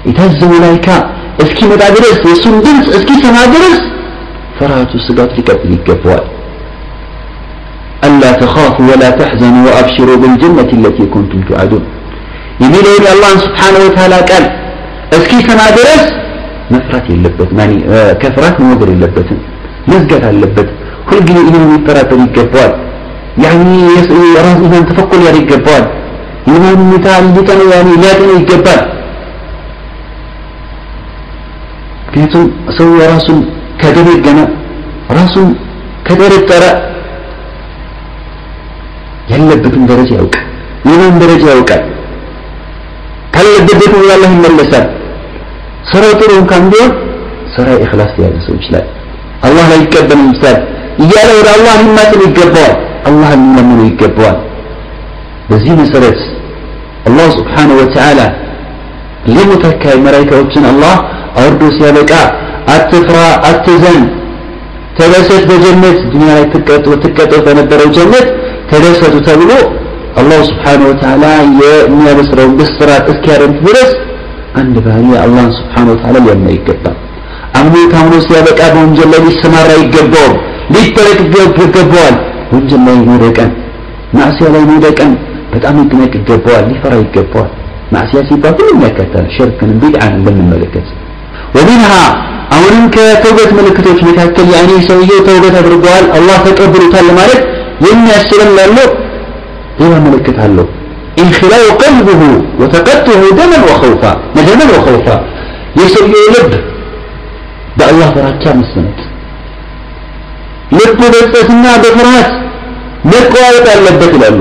[0.09, 0.97] يتهز ملائكة
[1.43, 3.79] اسكي مدى درس يسن درس اسكي سمع درس
[4.59, 6.25] فرهة السقاط لكبل الجبوال
[8.07, 11.85] ألا تخافوا ولا تحزنوا وأبشروا بالجنة التي كنتم توعدون
[12.62, 14.46] የሚለውን የአላህን ስብሓን ወተላ ቃል
[15.18, 16.04] እስኪሰማ ድረስ
[16.74, 17.58] መፍራት የለበትም
[18.24, 19.40] ከፍራት መወገድ የለበትም
[19.92, 20.70] መዝጋት አለበት
[21.10, 22.74] ሁልጊዜ ይህን የሚጠራጠር ይገባዋል
[23.44, 24.08] የራስ
[24.66, 25.86] ኢማን ተፈኩል ያር ይገባዋል
[26.50, 28.82] ይህን ሁኔታ ሊጠነው ሊያጠነው ይገባል
[32.06, 32.46] ምክንያቱም
[32.78, 33.40] ሰው ራሱን
[33.82, 34.40] ከደነገነ
[35.18, 35.50] ራሱን
[36.08, 36.64] ከጠረጠረ
[39.32, 40.46] ያለበትን ደረጃ ያውቃል
[40.88, 41.82] የማን ደረጃ ያውቃል
[43.61, 44.87] ካለበት ወደ አላህ ይመለሳል
[45.91, 46.93] ስራው ጥሩ እንኳን ቢሆን
[47.57, 48.87] ስራ ኢኽላስ የያዘ ሰው ይችላል
[49.47, 50.57] አላህ ላይ ይቀበል ይምሳል
[51.05, 52.75] እያለ ወደ አላህ ሊማጥን ይገባዋል
[53.09, 54.39] አላህ ሊለምኑ ይገባዋል
[55.51, 56.21] በዚህ መሰረት
[57.09, 58.21] አላህ ስብሓንሁ ወተዓላ
[59.35, 60.95] ሊሙተካይ መላይካዎችን አላህ
[61.41, 62.13] አውርዶ ሲያበቃ
[62.75, 63.19] አትፍራ
[63.51, 64.03] አትዘን
[64.99, 66.45] ተደሰት በጀነት ዱንያ ላይ
[67.05, 68.27] ትቀጠው በነበረው ጀነት
[68.71, 69.51] ተደሰቱ ተብሎ
[70.21, 71.25] አላሁ ስብሓንሁ ወተዓላ
[71.85, 73.91] የሚያበስረውን ብስራት እስኪያደርግ ድረስ
[74.61, 76.97] አንድ ባህሪ አላህን ስብሓንሁ ወተዓላ ሊያምና ይገባል
[77.59, 80.35] አምኖ ታምኖ ሲያበቃ በወንጀል ላይ ሊሰማራ ይገባውም
[80.75, 81.19] ሊጠረቅ
[81.65, 82.17] ይገባዋል
[82.55, 83.51] ወንጀል ላይ መውደቀን
[84.17, 85.13] ማዕሲያ ላይ መውደቀን
[85.55, 87.51] በጣም ሊጠነቅ ይገባዋል ሊፈራ ይገባዋል
[87.95, 90.87] ማዕሲያ ሲባል ሁሉም ያካትታል ሽርክንም ቢድዓን እንደምንመለከት
[91.57, 92.03] ومنها
[92.55, 97.41] አሁንም ከተውበት ምልክቶች መካከል ያኔ ሰውየው ተውበት አድርገዋል አላህ ተቀብሎታል ማለት
[97.87, 98.89] የሚያስችለን ያለው
[99.81, 100.67] ሌላ ምልክት አለው
[101.25, 102.23] انخلاء قلبه
[102.61, 104.13] وتقطعه دما وخوفا
[104.49, 105.17] دما وخوفا
[105.81, 106.51] የሰውየው ልብ
[107.79, 108.99] በአላህ ፍራቻ መሰነት
[110.79, 112.31] ልቡ በጸትና በፍርሃት
[113.13, 114.39] መቋወጥ አለበት ይላሉ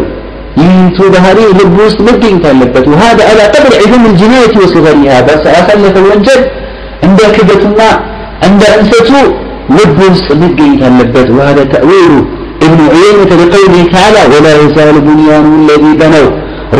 [0.59, 6.41] ይህንቱ ባህሪ ልብ ውስጥ መገኘት አለበት وهذا على قدر عظم الجناية وصغرها بس ያሳለፈ ወንጀል
[7.07, 7.79] እንደ ክበትና
[8.47, 9.11] እንደ እንሰቱ
[9.77, 12.13] ልብ ውስጥ መገኘት አለበት وهذا تأويل
[12.69, 16.29] ابن عيينة لقوله تعالى ولا يزال بنيان الذي بنوا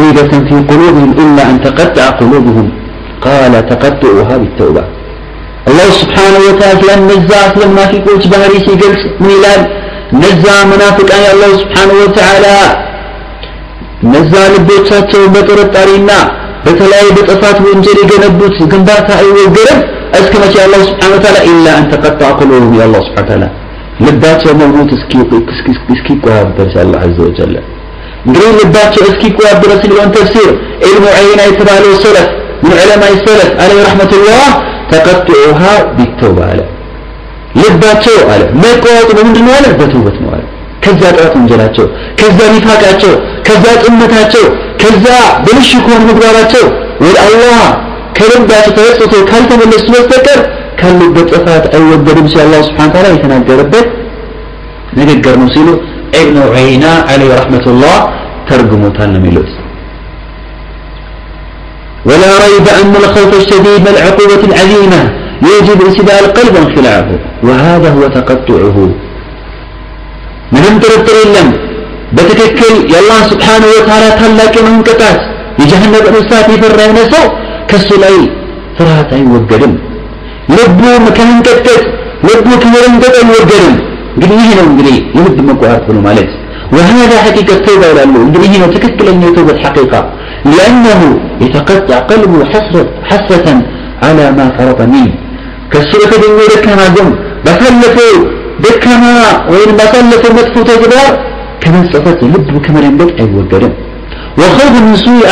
[0.01, 2.67] ريبة في قلوبهم إلا أن تقطع قلوبهم
[3.28, 4.84] قال تقطعها بالتوبة
[5.69, 9.61] الله سبحانه وتعالى نزع لما في قوت بهري سيقلت من إلال
[10.23, 12.55] نزع منافق أي الله سبحانه وتعالى
[14.13, 16.19] نزع لبوتاتهم بطرطارينا
[16.65, 19.80] በተለያዩ በጥፋት ወንጀል የገነቡት ግንባታ አይወገርም
[20.19, 23.45] እስከ መቼ አላህ ስብሓን ወተዓላ ኢላ አን ተቀጣ ቁሉብሁም የአላህ ስብሓን ወተዓላ
[24.01, 24.90] ልባቸው መብሉት
[25.92, 27.55] እስኪቆያበርስ አላ ዘ ወጀለ።
[28.26, 30.51] እንግዲህ ልባቸው እስኪቆያበረ ሲሆን ተፍሲር
[30.84, 32.28] ዒልሙ ዐይና የተባለው ሰለፍ
[32.64, 34.42] ምን ዑለማይ ሰለፍ አለ ረሕመቱላህ
[34.92, 35.62] ተቀጥዑሃ
[35.96, 36.61] ቢተውባ አለ።
[37.61, 39.66] ልባቸው አለ። መቆያጡ በምንድን ነው አለ?
[39.80, 40.42] በተውበት ነው አለ።
[40.84, 41.86] ከዛ ጥራት ወንጀላቸው
[42.20, 43.12] ከዛ ኒፋቃቸው
[43.46, 44.44] ከዛ ጥመታቸው
[44.82, 45.07] ከዛ
[45.46, 46.64] ብልሽ ከሆነ ምግባራቸው
[47.05, 47.59] ወደ አላህ
[48.16, 50.40] ከልባቸው ተወጥቶ ካልተመለሱ በስተቀር
[50.80, 53.88] ካሉበት ጥፋት አይወገድም ሲል አላህ ስብሓን ታላ የተናገረበት
[54.99, 55.69] ንግግር ነው ሲሉ
[56.21, 57.97] ኢብኑ ዐይና አለይሂ ረሕመቱላህ
[58.49, 59.51] ተርጉሞታል ነው የሚሉት
[62.09, 65.01] ولا ريب أن الخوف الشديد والعقوبة العظيمة
[65.47, 67.09] يوجب انسداد القلب وانخلاعه
[67.47, 68.78] وهذا هو تقطعه
[70.53, 71.47] ምንም ጥርጥር የለም
[72.15, 75.17] በትክክል የአላህ ስብሓንሁ ወተዓላ ታላቅ የሆነውን ቅጣት
[75.61, 77.26] የጀሃነም እሳት የፈራ የሆነ ሰው
[77.71, 78.15] ከሱ ላይ
[78.78, 79.73] ፍርሃት አይወገድም
[80.57, 80.82] ልቡ
[81.17, 81.84] ከመንቀጥቀጥ
[82.28, 83.76] ልቡ ከመረንቀጥ አይወገድም
[84.15, 86.32] እንግዲህ ይህ ነው እንግዲህ የልብ መቋረጥ ብሎ ማለት
[86.76, 89.99] وهذا حقيقة التوبة ይላሉ እንግዲህ ይህ ነው ትክክለኛ የተውበት حقيقة
[90.53, 91.01] لأنه
[91.43, 93.47] يتقطع قلبه حسرة حسرة
[94.05, 95.11] على ما فرط منه
[95.71, 97.09] ከሱ በተገኘው ደካማ ጎን
[97.45, 98.13] ባሳለፈው
[98.65, 99.03] ደካማ
[99.53, 101.09] ወይም ባሳለፈው መጥፎ ተግባር
[101.63, 103.73] ከመጸጸት ልብ ከመደንገጥ አይወገድም
[104.39, 105.26] وخوف من سوء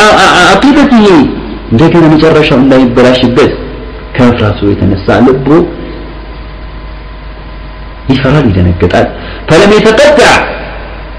[0.52, 1.06] عقيدته
[1.72, 3.52] እንደገና መጨረሻው እንዳይበላሽበት
[4.16, 5.48] ከመፍራቱ የተነሳ ልቡ
[8.14, 9.08] ይፈራል ይደነግጣል
[9.50, 10.32] فلم يتقطع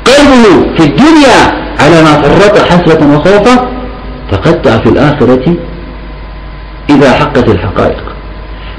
[0.09, 0.45] قلبه
[0.77, 1.39] في الدنيا
[1.83, 3.55] على ما فرط حسرة وخوفا
[4.33, 5.45] تقطع في الآخرة
[6.93, 8.05] إذا حقت الحقائق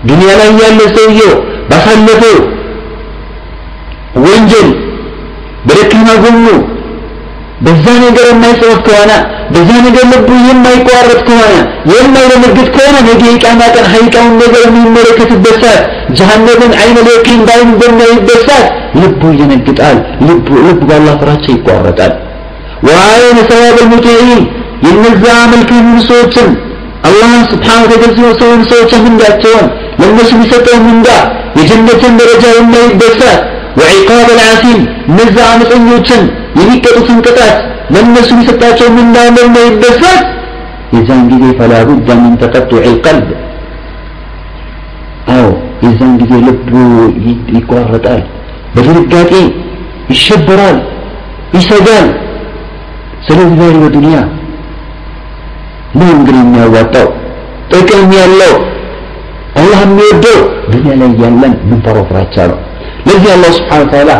[0.09, 1.31] دنيا لا يالا سويو
[1.69, 2.35] بسلفو
[4.25, 4.69] ወንጀል
[5.67, 6.45] በደካማ ጎኑ
[7.70, 9.12] በዛ ነገር የማይጸወት ከሆነ
[9.54, 11.52] በዛ ነገር ልቡ የማይቋረጥ ከሆነ
[11.92, 15.84] የማይለመግት ከሆነ ነገ የቂያማ ቀን ሀይቃውን ነገር የሚመለከትበት ሰዓት
[16.18, 18.66] ጀሃነምን አይነ ለቂን ባይን በሚያይበት ሰዓት
[19.00, 19.98] ልቡ ይደነግጣል።
[20.28, 22.12] ልቡ ልቡ በአላህ ፍራቻ ይቋረጣል።
[22.86, 24.42] ወአይነ ሰዋብ ልሙጢዒን
[24.86, 26.48] የነዛ መልካም ሰዎችን
[27.08, 29.66] አላህ ስብሓን ተገልጽ ሰውን ሰዎች ምንዳቸውን
[30.00, 31.08] ለእነሱ የሚሰጠውን ምንዳ
[31.58, 33.40] የጀነትን ደረጃ የማይበት ሰዓት
[33.78, 36.22] ወዒቃብ አልዓሲም እነዛ አመፀኞችን
[36.60, 37.56] የሚቀጡትን ቅጣት
[37.94, 40.20] ለእነሱ የሰጣቸው ምናምና ይደሳት
[40.94, 43.28] የዛን ጊዜ ፈላቡዳ ምን ተቀጡዕ ልቀልብ
[45.34, 45.46] አዎ
[45.84, 46.72] የዛን ጊዜ ልቡ
[47.56, 48.22] ይቋረጣል
[48.74, 49.32] በድንጋጤ
[50.12, 50.78] ይሸበራል
[51.56, 52.08] ይሰጋል።
[53.26, 54.16] ስለዚህ ዛሬ በዱንያ
[55.98, 57.08] ነው እንግዲህ የሚያዋጣው?
[57.70, 58.54] ጥቅም ያለው
[59.60, 60.38] አላህ የሚወደው።
[60.72, 62.58] ዱንያ ላይ ያለን ምን ተረፍራቻ ነው።
[63.07, 64.11] ለዚህ አላህ ስብሓን ተዓላ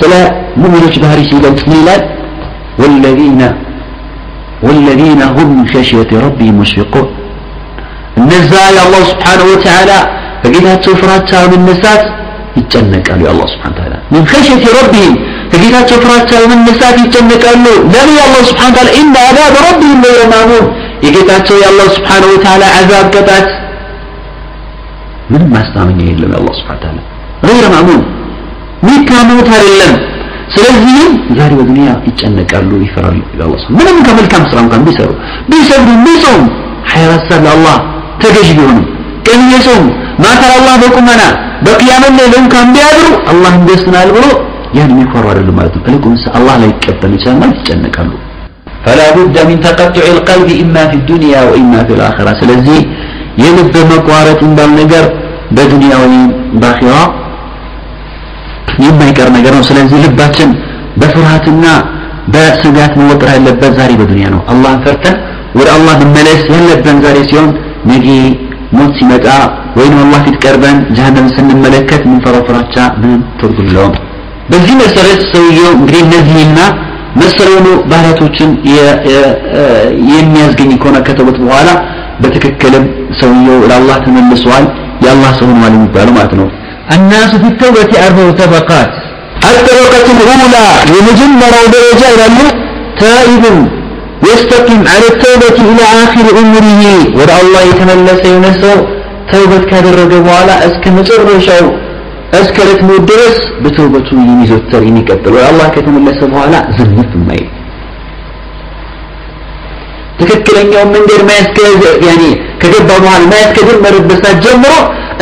[0.00, 0.12] ስለ
[0.62, 2.02] ሙሚኖች ባህሪ ሲገልጽ ምን ይላል
[2.80, 3.42] ወለዚነ
[4.66, 7.06] ወለዚነ ሁም ምን ሸሽየት ረቢህም ሙሽፊቁን
[8.20, 9.90] እነዛ የአላህ ስብሓንሁ ወተዓላ
[10.42, 12.02] ከጌታቸው ፍራቻ በመነሳት
[12.58, 15.14] ይጨነቃሉ የአላህ ስብሓን ተዓላ ምን ኸሽየት ረቢህም
[15.52, 20.66] ከጌታቸው ፍራቻ በመነሳት ይጨነቃሉ ለምን የአላህ ስብሓን ተዓላ ኢነ አዛብ ረቢህም ገይረ ማሙን
[21.06, 23.48] የጌታቸው የአላህ ስብሓንሁ ወተዓላ አዛብ ቅጣት
[25.32, 26.98] ምንም ማስታመኛ የለም የአላህ ስብሓን ተዓላ
[27.52, 28.02] غير معمول
[28.88, 29.94] ሚካሙት አይደለም
[30.54, 35.10] ስለዚህም ዛሬ በዱንያ ይጨነቃሉ ይፈራሉ ይላል ምንም ከመልካም ስራ እንኳን ቢሰሩ
[35.50, 36.42] ቢሰግዱ ቢጾም
[36.92, 37.76] 24 ሰዓት ለአላህ
[38.22, 38.78] ተገዥ ቢሆኑ
[39.28, 39.84] ቀን የጾም
[40.24, 41.22] ማታ ለአላህ በቁመና
[41.66, 44.24] በቅያመ ሌሊት እንኳን ቢያድሩ አላህ እንደስናል ብሎ
[44.78, 48.10] ያን የሚፈሩ አይደሉም ማለት ነው ይልቁንስ አላህ ላይ ይቀበል ይችላል ማለት ይጨነቃሉ
[48.86, 52.78] فلا بد من تقطع القلب إما في الدنيا وإما في الآخرة ስለዚህ
[53.42, 55.04] የልብ መቋረጥ እንዳል ነገር
[55.56, 56.24] በዱንያ ወይም
[56.60, 56.94] በአኺራ
[58.85, 60.49] የማይቀር ነገር ነው። ስለዚህ ልባችን
[61.01, 61.65] በፍርሃትና
[62.33, 65.15] በስጋት መወጠር ያለበት ዛሬ በዱንያ ነው። አላህን ፈርተን
[65.57, 67.49] ወደ አላህ መመለስ ያለብን ዛሬ ሲሆን
[67.91, 68.07] ነገ
[68.77, 69.25] ሞት ሲመጣ
[69.77, 73.93] ወይም አላህ ፊት ቀርበን ጀሃነም ስንመለከት ምንፈራው ፍራቻ ምንም ትርጉም የለውም።
[74.51, 76.59] በዚህ መሰረት ሰውየው እንግዲህ እነዚህና
[77.21, 77.51] መሰል
[77.91, 78.49] ባህሪያቶችን
[80.13, 81.69] የሚያስገኝ ከሆነ ከተውበት በኋላ
[82.23, 82.85] በትክክልም
[83.21, 84.65] ሰውየው ለአላህ ተመልሷል
[85.05, 86.47] የአላህ ሰው ሆኗል የሚባለው ማለት ነው
[86.96, 88.90] الناس في التوبة أربع طبقات
[89.52, 92.26] الطبقة الأولى ومجمرة درجة إلى
[93.00, 93.44] تائب
[94.30, 96.82] يستقيم على التوبة إلى آخر عمره
[97.18, 98.76] ودع الله يتملس ينسو
[99.32, 99.98] توبة كادر
[100.28, 101.66] وعلى أسك مجرشو
[102.40, 107.38] أسك لتمو الدرس بتوبة يميزو الترين يقبل الله كتملس وعلى زنف ما
[110.20, 112.22] ትክክለኛውን መንገድ ማያስከዝ ያኔ
[112.62, 114.72] ከገባ በኋላ ማያስከድር መረበሳት ጀምሮ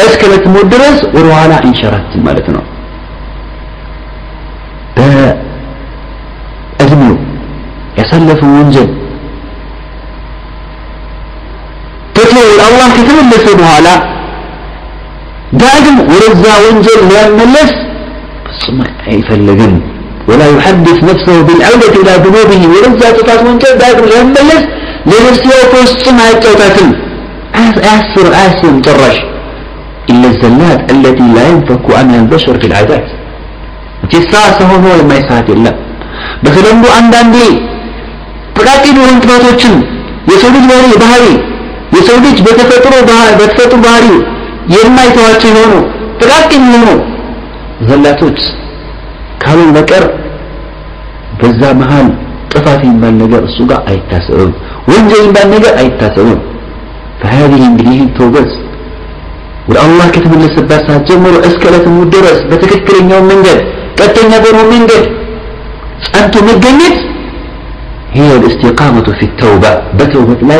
[0.07, 2.62] እስከ ለትሞት ድረስ ወደ ኋላ እንሸራት ማለት ነው
[6.78, 7.16] በእድሜው
[7.99, 8.88] ያሳለፈው ወንጀል
[12.16, 13.88] ትቶ ወደ አላህ ከተመለሰ በኋላ
[15.62, 17.72] ዳግም ወደዛ ወንጀል ሊያመለስ
[18.55, 18.78] ፍጹም
[19.11, 19.74] አይፈልግም
[20.30, 24.62] ولا يحدث نفسه بالعودة إلى ذنوبه ورزا تطاس وانجل دائما يملس
[25.11, 26.88] لنفسه فسم عيتوتاتم
[27.94, 29.16] أسر آسر جرش
[30.11, 33.07] إلا الزلات التي لا ينفك عنها البشر في العادات
[34.12, 35.72] تساسه هو لما يساعد إلا
[36.42, 37.49] بس لنبو عندان دي
[38.57, 39.74] ጥቃቅን የሆኑ ጥፋቶችን
[40.30, 41.24] የሰው ልጅ ባህሪ ባህሪ
[41.97, 42.94] የሰው ልጅ በተፈጥሮ
[43.38, 44.16] በተፈጥሮ ባህሪው
[44.74, 45.74] የማይተዋቸው የሆኑ
[46.20, 46.88] ጥቃቅን የሆኑ
[47.88, 48.38] ዘላቶች
[49.42, 50.05] ካሉን በቀር
[51.40, 52.09] በዛ መሃል
[52.53, 54.53] ጥፋት የሚባል ነገር እሱ ጋር አይታሰብም
[54.90, 56.40] ወንጀል የሚባል ነገር አይታሰብም
[57.22, 58.51] فهذه እንግዲህ ተውበት
[59.68, 63.59] ወደ አላህ ከተመለሰባት ሰዓት ጀምሮ እስከ ዕለትሙ ድረስ በትክክለኛው መንገድ
[63.99, 65.05] ቀጥተኛ በሆነው መንገድ
[66.09, 66.97] ጸንቶ መገኘት
[68.18, 70.59] هي الاستقامة في التوبة بتوبة لا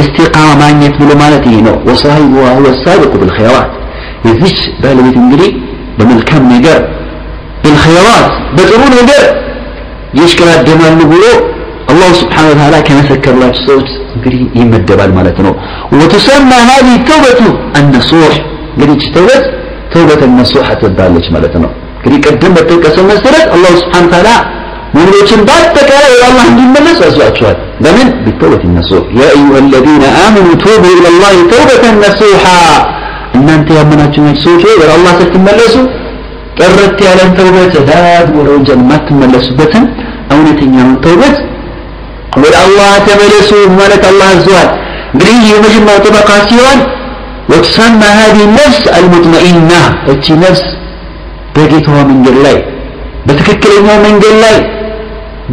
[0.00, 3.70] استقامة ማግኘት ብሎ ማለት ይሄ ነው وصاحبها هو السابق بالخيرات
[4.26, 5.50] የዚች ባለቤት እንግዲህ
[5.98, 6.78] በመልካም ነገር
[7.62, 9.22] بالخيرات በጥሩ ነገር
[10.20, 11.24] ይሽከራደማሉ ብሎ
[11.90, 15.52] አላሁ ስብሓን ወተዓላ ከመሰከርላቸው ሰዎች እንግዲህ ይመደባል ማለት ነው
[16.00, 17.40] ወተሰማ هذه التوبة
[17.80, 18.34] النصوح
[18.76, 19.44] እንግዲህ ተውበት
[19.92, 24.28] ተውበት النصوح ትባለች ማለት ነው እንግዲህ ቅድም በተጠቀሰው መሰረት አላሁ ስብሓን ወተዓላ
[24.96, 31.32] ሙሚኖችን በአጠቃላይ ወደ አላህ እንዲመለሱ አዟቸዋል በምን ቢተውበት ነሱህ ያ አዩሃ አለዚነ አመኑ ቱቡ ኢለላህ
[31.52, 32.44] ተውበተን ነሱሓ
[33.38, 35.74] እናንተ ያመናችሁ ሰዎች ወደ አላህ ስትመለሱ
[36.58, 39.84] ጥርት ያለን ተውበት ዳት ወደ ወንጀል የማትመለሱበትን
[40.34, 41.36] እውነተኛውን ተውበት
[42.42, 43.50] ወደ አላህ ተመለሱ
[43.80, 44.68] ማለት አላህ አዟል
[45.14, 46.78] እንግዲህ የመጀመሪያው ጥበቃ ሲሆን
[47.50, 49.80] وتسمى هذه النفس المطمئنة
[50.12, 50.62] እቺ ነፍስ
[51.54, 52.56] በጌታዋ መንገድ ላይ
[53.26, 54.56] በትክክለኛው መንገድ ላይ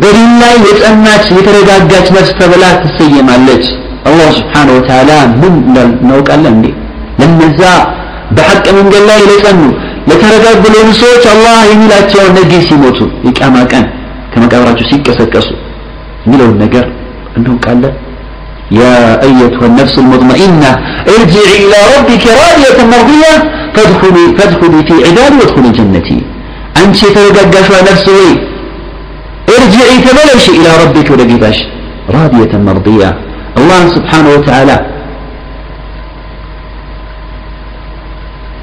[0.02, 3.66] በዲን ላይ የጸናች የተረጋጋች ነፍስ ተብላ ትሰየማለች
[4.10, 5.12] አላህ ስብሓን ወተዓላ
[5.42, 5.54] ምን
[6.02, 6.66] እናውቃለን እንዴ
[7.20, 7.62] ለነዛ
[8.38, 9.62] በሐቅ መንገድ ላይ ለጸኑ
[10.10, 13.86] ለተረጋጉ ለሆኑ ሰዎች አላህ የሚላቸውን ነገ ሲሞቱ የቂያማ ቀን
[14.34, 15.50] ከመቃብራቸው ሲቀሰቀሱ
[16.31, 16.87] ملو النجر
[17.37, 17.93] أنه قال له
[18.81, 20.71] يا أيتها النفس المطمئنة
[21.15, 23.35] ارجعي إلى ربك راضية مرضية
[23.75, 26.19] فادخلي فادخلي في عبادي وادخلي جنتي.
[26.83, 28.23] أنت تلقى نفسي.
[29.57, 31.59] ارجعي تبلش إلى ربك ولقباش
[32.11, 33.11] راضية مرضية.
[33.59, 34.77] الله سبحانه وتعالى.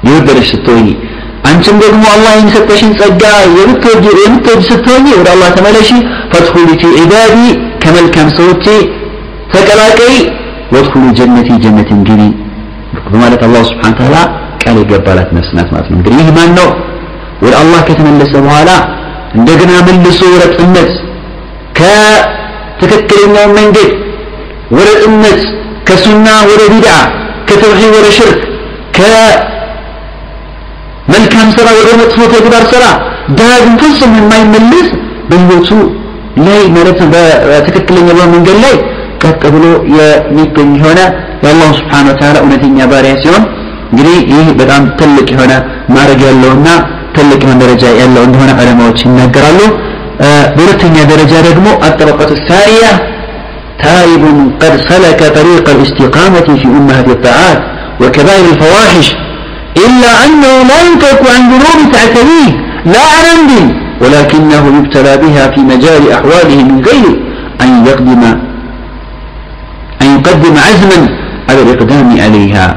[0.04, 0.96] يودر الشطوي
[1.49, 3.23] አንቺም ደግሞ አላህ የሚሰጠሽን ጸጋ
[3.57, 5.89] የምትወድ የምትወድ ስትሆኚ ወደ አላህ ተመለሺ
[6.33, 7.35] ፈድኹሊ ፊ ዒባዲ
[7.83, 8.65] ከመልካም ሰዎቼ
[9.53, 10.15] ተቀላቀይ
[10.75, 12.21] ወድኹሉ ጀነቲ ጀነትን ግቢ
[13.11, 14.17] በማለት አላህ ስብሓን ተዓላ
[14.63, 16.69] ቃል የገባላት ነፍስ ናት ማለት ነው እንግዲህ ይህ ማን ነው
[17.43, 18.69] ወደ አላህ ከተመለሰ በኋላ
[19.37, 20.91] እንደገና መልሶ ወደ ጥመት
[21.79, 23.89] ከትክክለኛው መንገድ
[24.77, 25.41] ወደ ጥመት
[25.87, 26.93] ከሱና ወደ ቢድዓ
[27.49, 28.41] ከተውሒድ ወደ ሽርክ
[31.35, 32.83] ከመልካም ስራ ወደ መጥፎ ተግባር ስራ
[33.39, 34.87] ዳግም ፍጹም የማይመለስ
[35.29, 35.69] በህይወቱ
[36.45, 38.75] ላይ ማለት በትክክለኛ መንገድ ላይ
[39.23, 39.65] ቀጥ ብሎ
[39.97, 40.99] የሚገኝ የሆነ
[41.43, 43.43] የአላሁ ስብሓን ወተዓላ እውነተኛ ባሪያ ሲሆን
[43.91, 45.53] እንግዲህ ይህ በጣም ትልቅ የሆነ
[45.95, 46.67] ማድረግ ያለውና
[47.17, 49.59] ትልቅ የሆነ ደረጃ ያለው እንደሆነ ዑለማዎች ይናገራሉ
[50.55, 52.85] በሁለተኛ ደረጃ ደግሞ አጠበቀቱ ሳሪያ
[53.85, 54.23] تائب
[54.61, 57.59] قد سلك طريق الاستقامة في أمهات الطاعات
[58.01, 59.07] وكبائر الفواحش
[59.85, 62.49] إلا أنه لا يترك عن ذنوب تعتريه
[62.93, 63.51] لا عن عمد
[64.01, 67.05] ولكنه يبتلى بها في مجال أحواله من غير
[67.63, 68.23] أن يقدم
[70.01, 70.99] أن يقدم عزما
[71.49, 72.67] على الإقدام عليها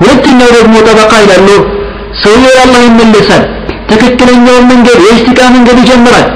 [0.00, 1.48] ሁለተኛው ደግሞ ጠበቃ ይላሉ
[2.22, 3.42] ሰውየው አላህ ይመለሳል
[3.90, 6.26] ትክክለኛውን መንገድ የእስቲቃ መንገድ ይጀምራል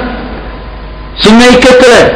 [1.23, 2.07] ሱና ይከተላል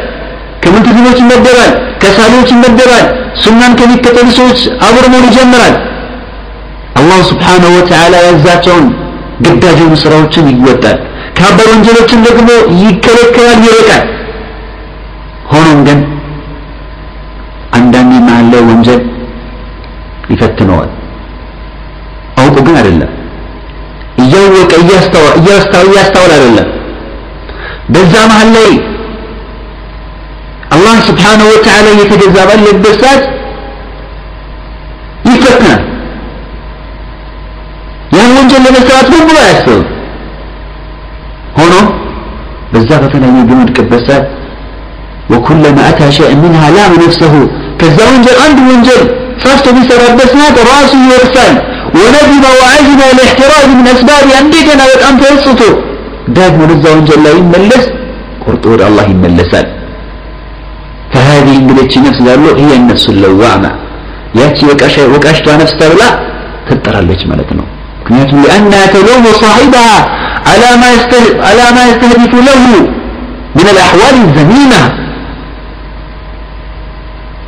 [0.62, 1.70] ከሙልትዚሞች ይመደባል
[2.02, 3.04] ከሳሌዎች ይመደባል
[3.42, 5.74] ሱናን ከሚከተሉ ሰዎች አብሮ መሆን ይጀምራል
[7.05, 8.85] አላህ ስብሓንሁ ወተዓላ ያዛቸውን
[9.45, 10.95] ግዳጅ የሆኑ ስራዎችን ይወጣል።
[11.37, 12.47] ከባድ ወንጀሎችን ደግሞ
[12.81, 14.05] ይከለከላል ይርቃል።
[15.51, 15.99] ሆኖም ግን
[17.77, 19.01] አንዳንዴ መሀል ላይ ወንጀል
[20.33, 20.89] ይፈትነዋል።
[22.37, 23.11] አውቆ ግን አይደለም።
[24.23, 25.29] እያወቀ እያስተዋል
[26.37, 26.69] አይደለም።
[27.93, 28.69] በዛ መሀል ላይ
[30.75, 33.23] አላህ ስብሓንሁ ወተዓላ እየተገዛ ባለበት ሰዓት
[38.64, 39.82] ያን ወንጀል ለመስራት ምን ብሎ አያስብም
[41.56, 41.74] ሆኖ
[42.72, 44.26] በዛ ፈተና በሚወድቅበት ሰዓት
[45.32, 47.34] وكلما أتى شيء منها لام نفسه
[47.80, 49.02] كذا وانجل عند وانجل
[49.42, 51.54] فاستو بسبب سنات راسه يرسل
[51.98, 55.70] وندم وعزم الاحتراز من أسباب أنديكنا والأم تيسطو
[56.36, 57.84] داد مرزا وانجل لا يملس
[58.44, 59.66] قرطور الله يملسال
[61.12, 63.70] فهذه انجلتش نفس ذلو هي النفس اللوامة
[64.38, 66.08] ياتي وكاش وكاشتها نفس تبلا
[66.68, 67.73] تترى لك ملتنا ምክንያቱም
[68.44, 69.96] لأنها تلوم صاحبها
[70.50, 70.88] على ما
[71.48, 72.62] على ما يستهدف له
[73.56, 74.82] من الأحوال الذميمة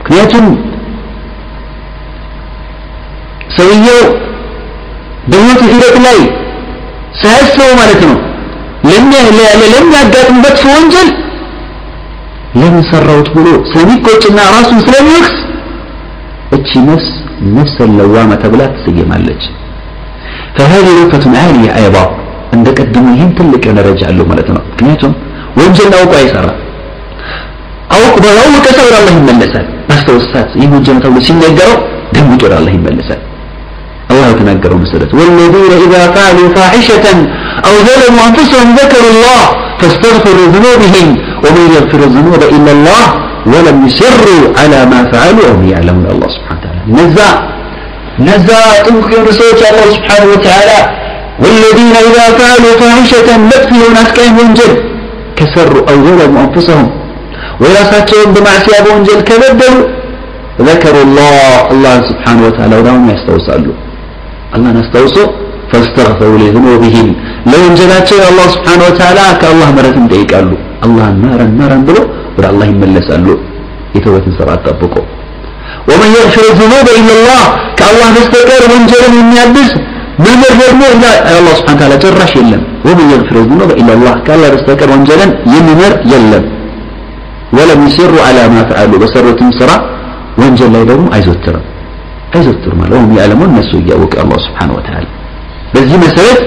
[0.03, 0.47] ምክንያቱም
[3.57, 4.01] ሰውየው
[5.30, 6.18] በህይወት ሂደት ላይ
[7.20, 8.16] ሳያስበው ማለት ነው
[9.74, 11.09] ለሚያጋጥም መጥፎ ወንጀል
[12.61, 15.37] ለምን ሰራውት ብሎ ስለሚቆጭና ራሱን ስለሚወቅስ
[16.57, 17.09] እቺ ነፍስ
[17.59, 19.45] ነፍስ ለዋመ ተብላ ትሰየማለች
[20.57, 22.05] فهذه رتبة عالية أيضا
[22.55, 25.12] عند قدموا يهم تلك درجة له مالتنا كنيتم
[25.57, 26.53] وانجل أو قيسرة
[27.95, 28.03] أو
[28.43, 31.78] أو كسر الله يملسال ማስታወሳት ይህ ወንጀል ተብሎ ሲነገረው
[32.14, 33.20] ደንግጦ ወደ አላህ ይመለሳል
[34.12, 37.07] الله የተናገረው መሰረት والذين إذا فعلوا فاحشة
[37.66, 39.43] أو ظلموا أنفسهم ذكروا الله
[39.80, 41.07] فاستغفروا ذنوبهم
[41.45, 43.05] ومن يغفر الذنوب إلا الله
[43.53, 47.33] ولم يسروا على ما فعلوا وهم يعلمون الله سبحانه وتعالى نزع
[48.20, 50.80] نزا تنكر الله سبحانه وتعالى.
[51.43, 54.74] والذين إذا فعلوا فاحشة مدفعون أسكين وانجل
[55.38, 56.88] كسروا أو ظلموا أنفسهم.
[57.61, 59.86] وإذا ساتهم بمعسيا بوانجل كبدلوا
[60.70, 61.72] ذكروا الله.
[61.74, 63.76] الله سبحانه وتعالى ولهم يستوصلوا.
[64.55, 65.28] الله نستوصوا
[65.72, 67.07] فاستغفروا لذنوبهم.
[67.51, 70.34] لو إنجلاتهم الله سبحانه وتعالى كالله مرة ديك
[70.86, 72.03] الله نارا مرة بلو
[72.38, 73.38] ولا الله يملس قالوا
[73.95, 75.05] يتوبة سبعة طبقوا
[75.91, 77.43] ومن يغفر الذنوب الا الله
[77.78, 79.70] كالله በስተቀር ወንጀልን የሚያብስ
[80.24, 80.80] መምህር ደግሞ
[81.30, 86.45] አላህ ስብሓን ታላ ጭራሽ የለም ወመን የግፍር ዝኑበ ኢላ ላህ ከአላህ በስተቀር ወንጀልን የሚምር የለም
[87.57, 89.70] ወለም ይስሩ አላ ማ ፈዓሉ በሰሩትም ስራ
[90.43, 91.64] ወንጀል ላይ ደግሞ አይዘወትርም
[92.35, 95.07] አይዘወትሩም አለ ወሁም ያዕለሙ እነሱ እያወቀ አላህ ስብሓን ወተዓላ
[95.74, 96.41] በዚህ መሰረት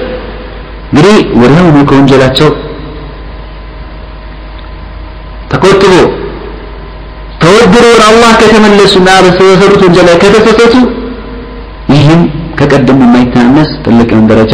[0.92, 2.50] እንግዲህ ወዲያውኑ ከወንጀላቸው
[5.52, 5.94] ተቆጥቦ
[7.60, 10.76] ተወድሮ ወደ አላህ ከተመለሱና በሰሩት ወንጀል ላይ ከተጸጸቱ
[11.94, 12.22] ይህም
[12.60, 14.54] ከቀደሙ የማይተናነስ ትልቅ ደረጃ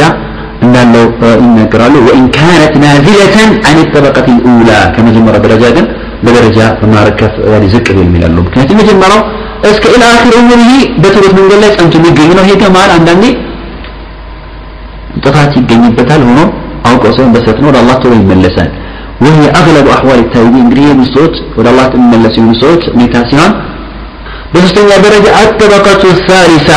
[0.64, 1.04] እንዳለው
[1.44, 5.86] ይነገራሉ ወኢን ካነት ናዚለተን አን ጠበቀት ልኡላ ከመጀመሪያው ደረጃ ግን
[6.26, 7.32] በደረጃ በማረከፍ
[7.72, 9.22] ዝቅ ቢል ይላሉ ምክንያቱም የመጀመሪያው
[9.70, 10.70] እስከ ኢላ አኺር ዑምሪሂ
[11.02, 13.24] በትሩት መንገድ ላይ ጸንቶ የሚገኝ ነው ይሄ ከመሃል አንዳንዴ
[15.24, 16.40] ጥፋት ይገኝበታል ሆኖ
[16.88, 18.70] አውቀው ሳይሆን በስህተት ነው ወደ አላህ ቶሎ ይመለሳል
[19.24, 23.52] وهي أغلب أحوال التائبين እንግዲህ የሆኑ ሰዎች ወደ አላህ የሚመለሱ የሆኑ ሰዎች ሁኔታ ሲሆን
[24.52, 26.68] በሶስተኛ ደረጃ አጠበቀቱ ሳሊሳ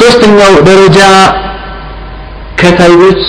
[0.00, 0.98] ሶስተኛው ደረጃ
[2.60, 3.22] ከታይቦች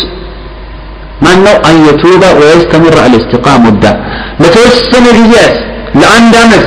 [1.26, 3.84] ማነው አየቱባ ወየስተምር አልእስቲቃ ሙዳ
[4.42, 5.56] ለተወሰነ ጊዜያት
[6.02, 6.66] ለአንድ አመት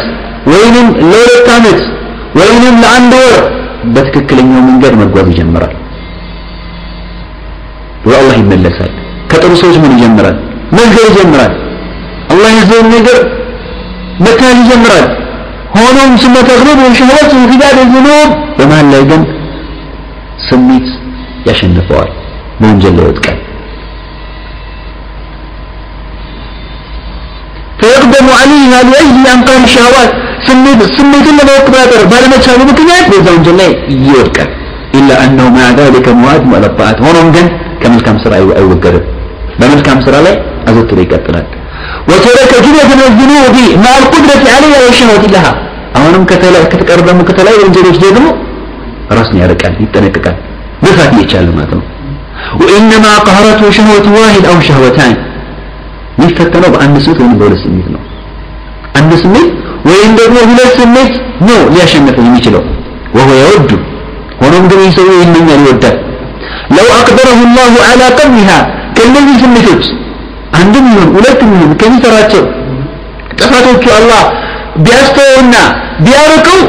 [0.53, 1.80] ወይንም ለሁለት አመት
[2.41, 3.36] ወይንም ለአንድ ወር
[3.95, 5.74] በትክክለኛው መንገድ መጓዝ ይጀምራል
[8.05, 8.93] ወደ አላህ ይመለሳል
[9.30, 10.36] ከጥሩ ሰዎች ምን ይጀምራል
[10.78, 11.55] መንገድ ይጀምራል
[12.32, 13.18] አላህ ያዘውን ነገር
[14.26, 15.07] መካል ይጀምራል
[15.76, 18.28] ሆኖም ثم تغلب الشهوات وانقضاء الذنوب
[18.59, 19.22] በመሀል ላይ ግን
[20.49, 20.86] ስሜት
[21.49, 22.11] ያሸንፈዋል
[22.61, 23.39] በወንጀል ላይ ይወድቃል
[27.80, 30.11] فيقدم عليها لأجل أنقاذ الشهوات
[30.49, 33.70] سميت سميت لما يقبل ባለመቻሉ ምክንያት በዛ ወንጀል ላይ
[34.07, 34.51] ይወድቃል
[34.99, 37.47] إلا أنه مع ذلك مواد على الطاعات ሆኖም ግን
[37.82, 39.05] ከመልካም ስራ አይወገድም
[39.61, 40.34] በመልካም ስራ ላይ
[40.68, 41.47] አዘውትሮ ይቀጥላል
[42.11, 45.53] وترك جملة من الذنوب مع القدرة عليها والشهوة لها
[45.99, 46.22] አሁንም
[46.72, 48.26] ከተቀረሙ ከተለያዩ ወንጀሎች ደግሞ
[49.18, 50.36] ራስን ያርቃል ይጠነቀቃል
[50.84, 51.84] መፍራት እየቻለ ማለት ነው
[52.62, 55.12] وإنما قهرته شهوة واحد أو شهوتان
[56.18, 58.03] የሚፈተነው በአንድ ስሜት ወይም በሁለት ስሜት ነው
[58.99, 59.49] አንድ ስሜት
[59.89, 61.12] ወይም ደግሞ ሁለት ስሜት
[61.49, 62.62] ነው ሊያሸንፈው የሚችለው
[63.16, 63.70] وهو يود
[64.43, 65.97] ሆኖም ግን ይህ ሰው ይመኛል ይወዳል
[66.76, 68.51] ለው አቅደረሁ ላሁ አላ ቀብሊሃ
[68.97, 69.84] ከእነዚህ ስሜቶች
[70.59, 72.45] አንድም ይሁን ሁለትም ይሁን ከሚሰራቸው
[73.39, 74.22] ጥፋቶቹ አላህ
[74.84, 75.55] ቢያስተውና
[76.07, 76.61] ቢያርቀው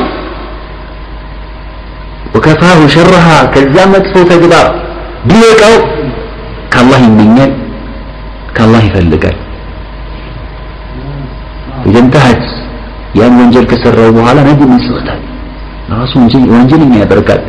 [2.36, 4.68] ወከፋሁ ሸረሃ ከዛ መጥፎ ተግባር
[5.30, 5.76] ቢበቃው
[6.74, 7.52] ከአላህ ይመኛል
[8.58, 9.38] ከአላህ ይፈልጋል
[11.90, 12.44] ኢዘንተሀት
[13.20, 15.20] ያን ወንጀል ከሰራው በኋላ ነጅም ይስበታል
[16.00, 16.14] ራሱ
[16.56, 17.42] ወንጀለኛ ያደርጋል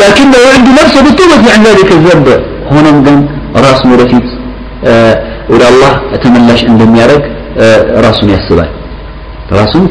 [0.00, 2.28] ላኪን ለው عنده نفس بالتوبة عن ذلك الذنب
[2.72, 3.16] ሆኖም ግን
[3.66, 4.26] ራሱን ወደፊት
[5.52, 5.92] ወደ አላህ
[6.24, 7.24] ተመላሽ እንደሚያደርግ
[8.06, 8.70] ራሱን ያስባል
[9.58, 9.84] ራሱን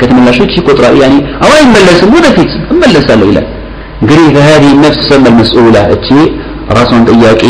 [0.00, 1.14] ከተመላሾች ይቆጥራል ያኒ
[1.44, 3.46] አዎ አይመለስም ወደፊት እመለሳለሁ ይላል
[4.02, 6.08] እንግዲህ فهذه النفس تسمى المسؤولة እቺ
[6.76, 7.42] ራሷን ጠያቂ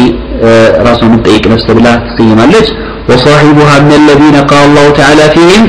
[0.86, 2.68] ራሷን የምትጠይቅ ነፍስ ተብላ ትሰየማለች
[3.10, 5.64] وصاحبها من الذين قال الله تعالى فيهم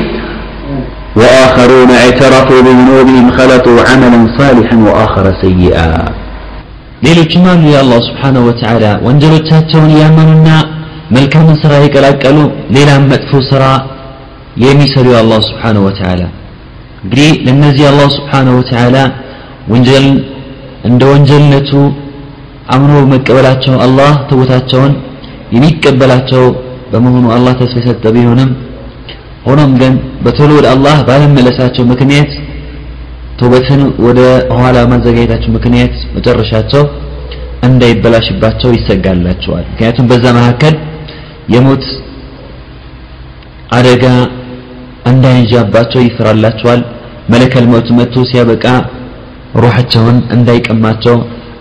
[1.20, 5.88] وآخرون اعترفوا بذنوبهم خلطوا عملا صالحا وآخر سيئا
[7.06, 10.48] ሌሎችም አሉ የአላህ ስብሓንሁ ወተዓላ ወንጀሎቻቸውን እያመኑና
[11.15, 12.37] መልካምን ስራ የቀላቀሉ
[12.75, 13.63] ሌላም መጥፎ ስራ
[14.63, 16.21] የሚሰሩ የአላህ ስብሓንሁ ወተዓላ።
[17.03, 18.97] እንግዲህ ለእነዚህ አላህ ስብሓንሁ ወተዓላ
[19.73, 20.07] ወንጀል
[20.83, 21.71] እንደ ወንጀልነቱ
[22.75, 24.93] አምኖ መቀበላቸው አላህ ተውታቸውን
[25.55, 26.43] የሚቀበላቸው
[26.91, 28.49] በመሆኑ አላህ ተስፋ የሰጠ ቢሆንም
[29.47, 29.93] ሆኖም ግን
[30.25, 32.31] በቶሎ ወደ አላህ ባለመለሳቸው ምክንያት
[33.39, 34.19] ተውበትን ወደ
[34.59, 36.83] ኋላ ማዘጋጀታቸው ምክንያት መጨረሻቸው
[37.63, 40.73] እንዳይበላሽባቸው ይሰጋላቸዋል። ምክንያቱም በዛ መካከል
[41.53, 41.83] የሞት
[43.77, 44.03] አደጋ
[45.11, 46.81] እንዳይንዣባቸው ይፈራላቸዋል።
[47.33, 48.65] መለከል ሞት መጥቶ ሲያበቃ
[49.63, 51.15] ሩሓቸውን እንዳይቀማቸው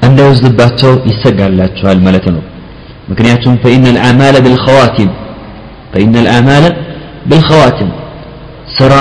[0.06, 2.42] እንዳይወስድባቸው ይሰጋላቸዋል ማለት ነው።
[3.10, 5.10] ምክንያቱም ፈኢነ ልአማለ ብልኸዋቲም
[5.92, 6.64] ፈኢነ ልአማለ
[7.30, 7.90] ብልኸዋቲም
[8.76, 8.94] ስራ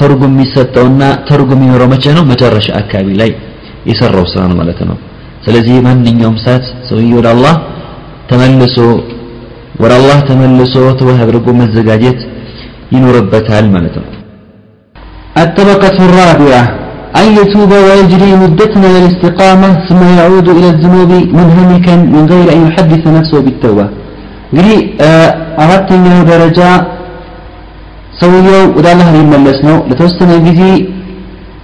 [0.00, 2.24] ትርጉም የሚሰጠውና ትርጉም የሚኖረው መቼ ነው?
[2.32, 3.30] መጨረሻ አካባቢ ላይ
[3.90, 4.96] የሰራው ስራ ነው ማለት ነው።
[5.44, 7.54] ስለዚህ ማንኛውም ሰዓት ሰውዬ ወደ አላህ
[8.30, 8.76] ተመልሶ
[9.83, 12.19] ወደ አላህ ተመልሶ ተወህ አድርጎ መዘጋጀት
[12.95, 14.07] ይኖርበታል ማለት ነው
[15.43, 16.63] الطبقة الرابعة
[17.19, 23.03] أن يتوب ويجري مدة من الاستقامة ثم يعود إلى الذنوب منهمكا من غير أن يحدث
[23.17, 23.85] نفسه بالتوبة
[24.51, 24.77] እንግዲህ
[25.63, 26.59] አራተኛው ደረጃ
[28.19, 30.61] ሰውየው ወደ አላህ ሊመለስ ነው ለተወሰነ ጊዜ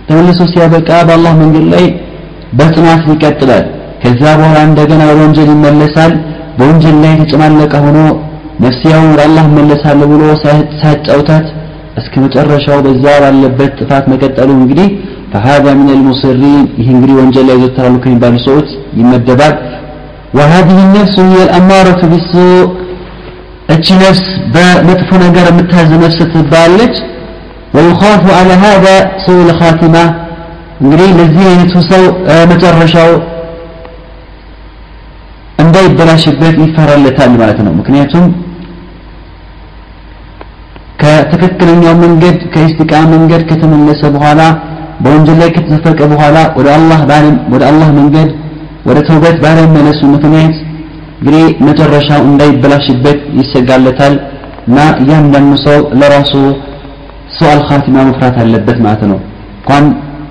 [0.07, 1.85] ተመልሶ ሲያበቃ በአላህ መንገድ ላይ
[2.59, 3.63] በጽናት ይቀጥላል
[4.01, 6.13] ከዛ በኋላ እንደገና ወደ ወንጀል ይመለሳል
[6.57, 7.99] በወንጀል ላይ የተጨማለቀ ሆኖ
[8.65, 10.23] ነፍስያውን ወደ አላህ እመለሳለሁ ብሎ
[10.81, 11.45] ሳያጫውታት
[12.01, 14.89] እስከ መጨረሻው በዛ ባለበት ጥፋት መቀጠሉ እንግዲህ
[15.33, 19.53] فهذا من المصرين ይህ እንግዲህ ወንጀል ላይ ይዘወተራሉ ከሚባሉ ሰዎች ይመደባል
[20.37, 22.65] وهذه النفس هي الأمارة بالسوء
[23.73, 24.23] እቺ ነፍስ
[24.53, 26.95] በመጥፎ ነገር የምታዝ ነፍስ ትባላለች
[27.75, 28.95] ويخاف على هذا
[29.25, 30.03] سوء الخاتمة
[30.83, 32.03] እንግዲህ ለዚህ አይነቱ ሰው
[32.51, 33.11] መጨረሻው
[35.78, 38.24] እንዳይበላሽበት ይፈራለታል ማለት ነው። ምክንያቱም
[41.00, 44.40] ከትክክለኛው መንገድ ከኢስቲቃ መንገድ ከተመለሰ በኋላ
[45.02, 47.00] በወንጀል ላይ ከተዘፈቀ በኋላ ወደ አላህ
[47.54, 48.28] ወደ አላህ መንገድ
[48.88, 50.54] ወደ ተውበት ባለመለሱ ምክንያት
[51.18, 54.14] እንግዲህ መጨረሻው እንዳይበላሽበት ይሰጋለታል
[54.68, 56.32] እና እያንዳንዱ ሰው ለራሱ
[57.36, 59.18] ሱአል ኻቲማ መፍራት አለበት ማለት ነው።
[59.58, 59.86] እንኳን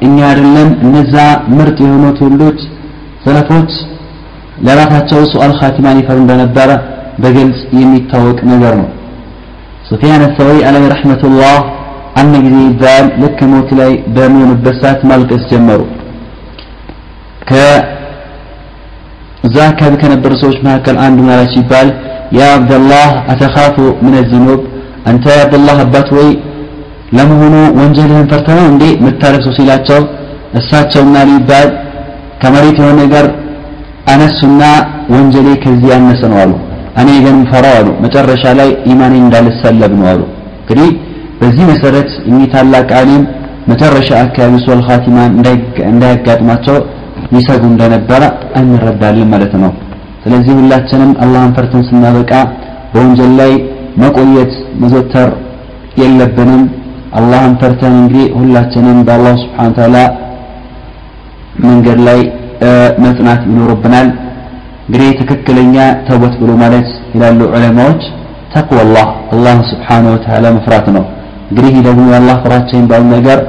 [0.08, 1.16] እኛ አይደለም እነዛ
[1.58, 2.60] ምርጥ የሆኑ ትውልዶች
[3.26, 3.72] ሰለፎች
[4.66, 6.70] ለራሳቸው ሱአል ኻቲማን ይፈሩ እንደነበረ
[7.24, 8.88] በግልጽ የሚታወቅ ነገር ነው።
[9.90, 11.58] ሱፊያን አሰወሪ አለይ ረሕመቱላህ
[12.22, 15.82] አንድ ጊዜ ይባል ልክ ሞት ላይ በሚሆንበት ሰዓት ማልቀስ ጀመሩ።
[19.44, 21.88] ከዛ አካባቢ ከነበሩ ሰዎች መካከል አንዱ ማለት ሲባል
[22.38, 23.76] ያ አብደላህ አተኻፉ
[24.06, 24.62] ምን ዝኑብ
[25.10, 26.30] አንተ የአብደላህ አባት ወይ
[27.18, 30.00] ለመሆኑ ወንጀልህን ፈርተ ነው እንዴ የምታለቅሰው ሲላቸው
[30.60, 31.68] እሳቸውና ሊባል
[32.42, 33.26] ከመሬት የሆነ ነገር
[34.14, 34.62] አነሱና
[35.14, 36.54] ወንጀሌ ከዚህ ያነሰ ነው አሉ።
[37.02, 40.22] እኔ ግን ፈራው አሉ። መጨረሻ ላይ ኢማኔ እንዳልሰለብ ነው አሉ።
[40.60, 40.90] እንግዲህ
[41.40, 43.24] በዚህ መሰረት እኚህ ታላቅ አሊም
[43.72, 45.32] መጨረሻ አካባቢ ሱል ኻቲማን
[45.92, 46.78] እንዳያጋጥማቸው
[47.36, 48.24] ይሰጉ እንደነበረ
[48.60, 49.72] እንረዳለን ማለት ነው።
[50.24, 52.32] ስለዚህ ሁላችንም አላህን ፈርተን ስናበቃ
[52.94, 53.52] በወንጀል ላይ
[53.98, 54.54] መቆየት
[54.84, 55.30] መዘተር
[56.02, 56.64] የለብንም።
[57.18, 59.96] አላህን ፈርተን እንግዲህ ሁላችንም በአላህ ስብሓን
[61.66, 62.20] መንገድ ላይ
[63.05, 64.09] መጽናት ይኖርብናል
[64.87, 68.03] እንግዲህ ትክክለኛ ተውበት ብሎ ማለት ይላሉ ዑለማዎች
[68.55, 71.05] ተቅዋላህ አላህ ስብሓን ወተዓላ መፍራት ነው
[71.51, 73.41] እንግዲህ ደግሞ የአላህ ፍራቻ የሚባሉ ነገር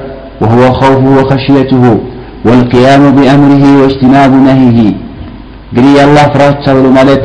[0.43, 1.83] وهو خوفه وخشيته
[2.47, 4.79] والقيام بأمره واجتناب نهيه
[5.69, 7.23] እንግዲህ የአላህ ፍራቻ ብሎ ማለት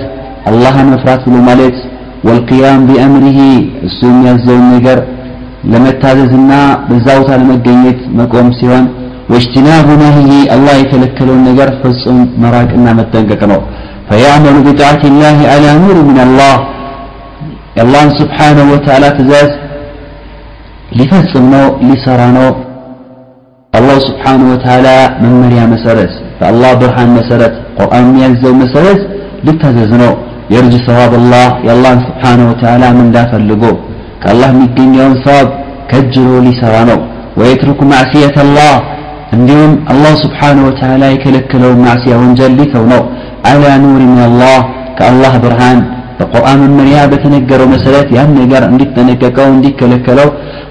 [0.51, 1.77] አላህን መፍራት ብሎ ማለት
[2.27, 3.39] والقيام بأمره
[3.87, 4.99] እሱ የሚያዘውን ነገር
[5.73, 6.53] ለመታዘዝና
[6.89, 8.85] በዛ ቦታ ለመገኘት መቆም ሲሆን
[9.32, 13.58] واجتناب نهي الله يتلكلون نجر فصم مراك إنما متنققنا
[14.10, 16.56] فيعمل بطاعة الله على نور من الله.
[17.84, 19.52] الله سبحانه وتعالى تزاز
[20.98, 22.48] لفصمنا لسرانا
[23.80, 26.14] الله سبحانه وتعالى من مريم مسرس.
[26.40, 29.02] فالله برهان مسرس قرآن ينزل مسرس
[29.46, 30.10] لتزازنا
[30.56, 33.78] يرجي صواب الله الله سبحانه وتعالى من لا فلقوه
[34.24, 35.48] كالله من الدنيا صاب
[35.92, 36.98] كجروا لسرانا
[37.40, 38.76] ويترك معصية الله.
[39.37, 43.03] እንዲሁም አላህ ስብሓንሁ ወተዓላ የከለከለውን ማዕስያ ወንጀል ሊተው ነው
[43.51, 44.59] አላ ኑር ምን አላህ
[44.99, 45.79] ከአላህ ብርሃን
[46.19, 50.29] በቁርአን መመሪያ በተነገረው መሰረት ያን ነገር እንዲጠነቀቀው እንዲከለከለው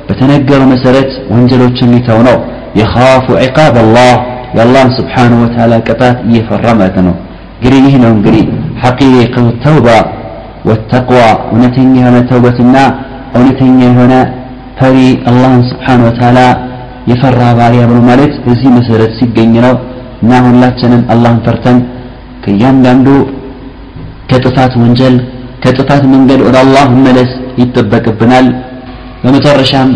[0.08, 2.38] በተነገረው መሰረት ወንጀሎችን ሊተው ነው
[2.80, 4.10] የኻፉ ዒቃብ አላህ
[4.56, 7.16] የአላህን ስብሓንሁ ወተዓላ ቅጣት እየፈራ ማለት ነው
[7.58, 8.44] እንግዲህ ይህ ነው እንግዲህ
[8.84, 9.88] ሐቂቀቱ ተውባ
[10.70, 11.20] ወተቅዋ
[11.52, 12.76] እውነተኛ የሆነ ተውበትና
[13.36, 14.14] እውነተኛ የሆነ
[14.80, 14.98] ፈሪ
[15.30, 16.40] አላህን ስብሓንሁ ወተዓላ
[17.12, 19.76] የፈራ ባሪያ ብሎ ማለት በዚህ መሰረት ሲገኝ ነው
[20.24, 21.78] እና ሁላችንም አላህን ፈርተን
[22.44, 23.08] ከእያንዳንዱ
[24.32, 25.16] ከጥፋት ወንጀል
[25.64, 28.48] ከጥፋት መንገድ ወደ አላህ መመለስ ይጠበቅብናል
[29.24, 29.92] በመጨረሻም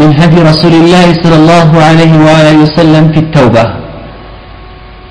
[0.00, 3.64] من هدي رسول الله صلى الله عليه وآله وسلم في التوبة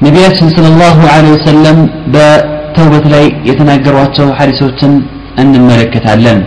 [0.06, 1.78] نبياتنا صلى الله عليه وسلم
[2.14, 4.94] بتوبة لي يتناقروا حديثوتن
[5.42, 6.40] أن الملكة علم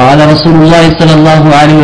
[0.00, 1.78] قال رسول الله صلى الله عليه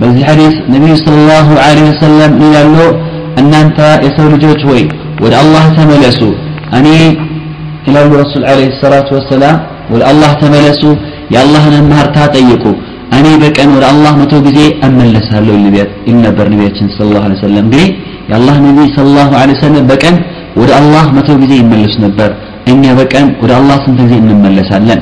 [0.00, 2.76] በዚህ ሐዲስ ነቢዩ ሰለላሁ ዐለይሂ ወሰለም ይላሉ
[3.40, 4.82] እናንተ የሰው ልጆች ወይ
[5.24, 6.20] ወደ አላህ ተመለሱ
[6.78, 6.88] እኔ
[7.88, 9.56] ይላሉ ረሱል ዐለይሂ ሰላቱ ወሰላም
[9.94, 10.82] ወደ አላህ ተመለሱ
[11.34, 12.64] የአላህን ምህርታ ጠይቁ
[13.18, 15.54] እኔ በቀን ወደ አላህ መቶ ጊዜ እመለሳለሁ
[16.08, 17.88] ይል ነበር ነቢያችን ሰለላሁ ዐለይሂ ወሰለም እንግዲህ
[18.30, 20.16] የአላህ ነቢይ ሰለላሁ ዐለይሂ ወሰለም በቀን
[20.60, 22.30] ወደ አላህ መቶ ጊዜ ይመለሱ ነበር
[22.72, 25.00] እኛ በቀን ወደ አላህ ስንት ጊዜ እንመለሳለን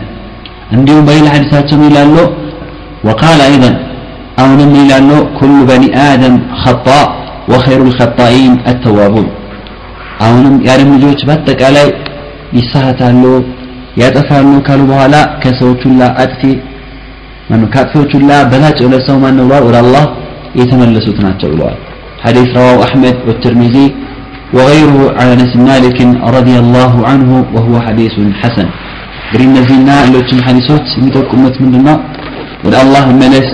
[0.76, 2.16] እንዲሁም በሌላ ሐዲሳቸው ይላሉ
[3.08, 3.70] وقال أيضا
[4.42, 6.86] አሁንም ይላሉ ኩሉ በኒ አደም ኸጣ
[7.52, 9.26] ወኸይሩ ልኸጣኢን አተዋቡን
[10.24, 11.88] አሁንም የአደም ልጆች በአጠቃላይ
[12.58, 13.22] ይሳሳታሉ
[14.02, 16.42] ያጠፋሉ ካሉ በኋላ ከሰዎች ሁላ አጥፊ
[17.74, 20.04] ከአጥፊዎች ሁላ በላጭ የሆነ ሰው ማን ነው ብለዋል ወደ አላህ
[20.60, 21.78] የተመለሱት ናቸው ብለዋል
[22.24, 23.86] حديث رواه أحمد والترمذي
[24.56, 25.98] وغيره عن أنس مالك
[26.36, 28.68] رضي الله عنه وهو حديث حسن
[29.26, 31.96] እንግዲህ እነዚህና ሌሎችም ሐዲሶች የሚጠቁሙት ምንድን ነው
[32.64, 33.48] ወደ አላህ መመለስ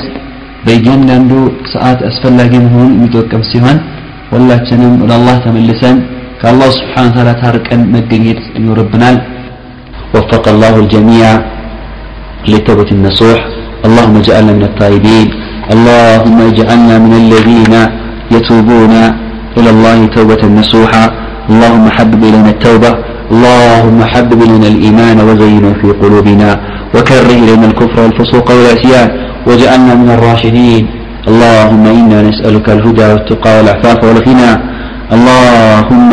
[0.65, 1.33] በእያንዳንዱ
[1.75, 3.79] ሰዓት አስፈላጊ መሆኑን የሚጠቅም ሲሆን
[4.33, 5.97] ሁላችንም ወደ አላህ ተመልሰን
[6.41, 9.19] ከአላህ ስብሓን ታላ ታርቀን መገኘት ይኖርብናል
[10.15, 11.27] وفق الله الجميع
[12.51, 13.39] للتوبة النصوح
[13.87, 15.27] اللهم اجعلنا من التائبين
[15.75, 17.75] اللهم اجعلنا من الذين
[18.32, 18.94] يتوبون
[19.58, 21.06] إلى الله توبة نصوحا.
[21.50, 22.92] اللهم حبب إلينا التوبة.
[23.32, 26.60] اللهم حبب إلينا الإيمان وزينه في قلوبنا.
[26.96, 29.10] وكره إلينا الكفر والفسوق والعصيان.
[29.48, 30.84] واجعلنا من الراشدين.
[31.28, 34.52] اللهم إنا نسألك الهدى والتقى والعفاف والغنى.
[35.16, 36.12] اللهم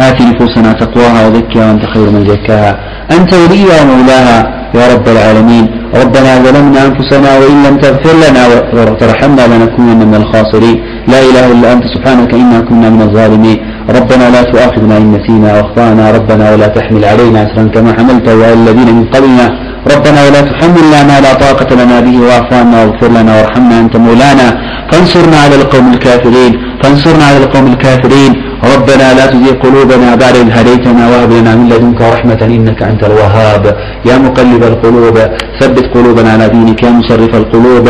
[0.00, 2.72] آت نفوسنا تقواها وزكها وأنت خير من زكاها.
[3.16, 4.38] أنت وليها ومولاها
[4.74, 5.64] يا رب العالمين.
[6.02, 8.42] ربنا ظلمنا أنفسنا وإن لم تغفر لنا
[8.74, 10.78] وترحمنا لنكونن من الخاسرين.
[11.12, 13.58] لا إله إلا أنت سبحانك إنا كنا من الظالمين.
[13.98, 18.88] ربنا لا تؤاخذنا إن نسينا وأخطأنا ربنا ولا تحمل علينا أسرا كما حملته على الذين
[18.98, 19.46] من قبلنا.
[19.94, 24.48] ربنا ولا تحملنا ما لا طاقة لنا به واعف عنا واغفر لنا وارحمنا أنت مولانا.
[24.90, 26.52] فانصرنا على القوم الكافرين.
[26.82, 28.32] فانصرنا على القوم الكافرين.
[28.64, 33.76] ربنا لا تزغ قلوبنا بعد إذ هديتنا وهب لنا من لدنك رحمة إنك أنت الوهاب.
[34.06, 35.18] يا مقلب القلوب
[35.60, 36.82] ثبت قلوبنا على دينك.
[36.82, 37.86] يا مصرف القلوب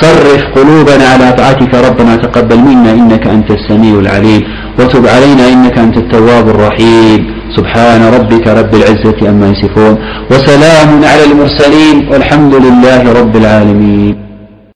[0.00, 1.74] صرف قلوبنا على طاعتك.
[1.74, 4.42] ربنا تقبل منا إنك أنت السميع العليم.
[4.78, 7.20] وتب علينا إنك أنت التواب الرحيم.
[7.56, 9.94] سبحان ربك رب العزة أما يصفون.
[10.30, 12.08] وسلام على المرسلين.
[12.12, 14.29] والحمد لله رب العالمين.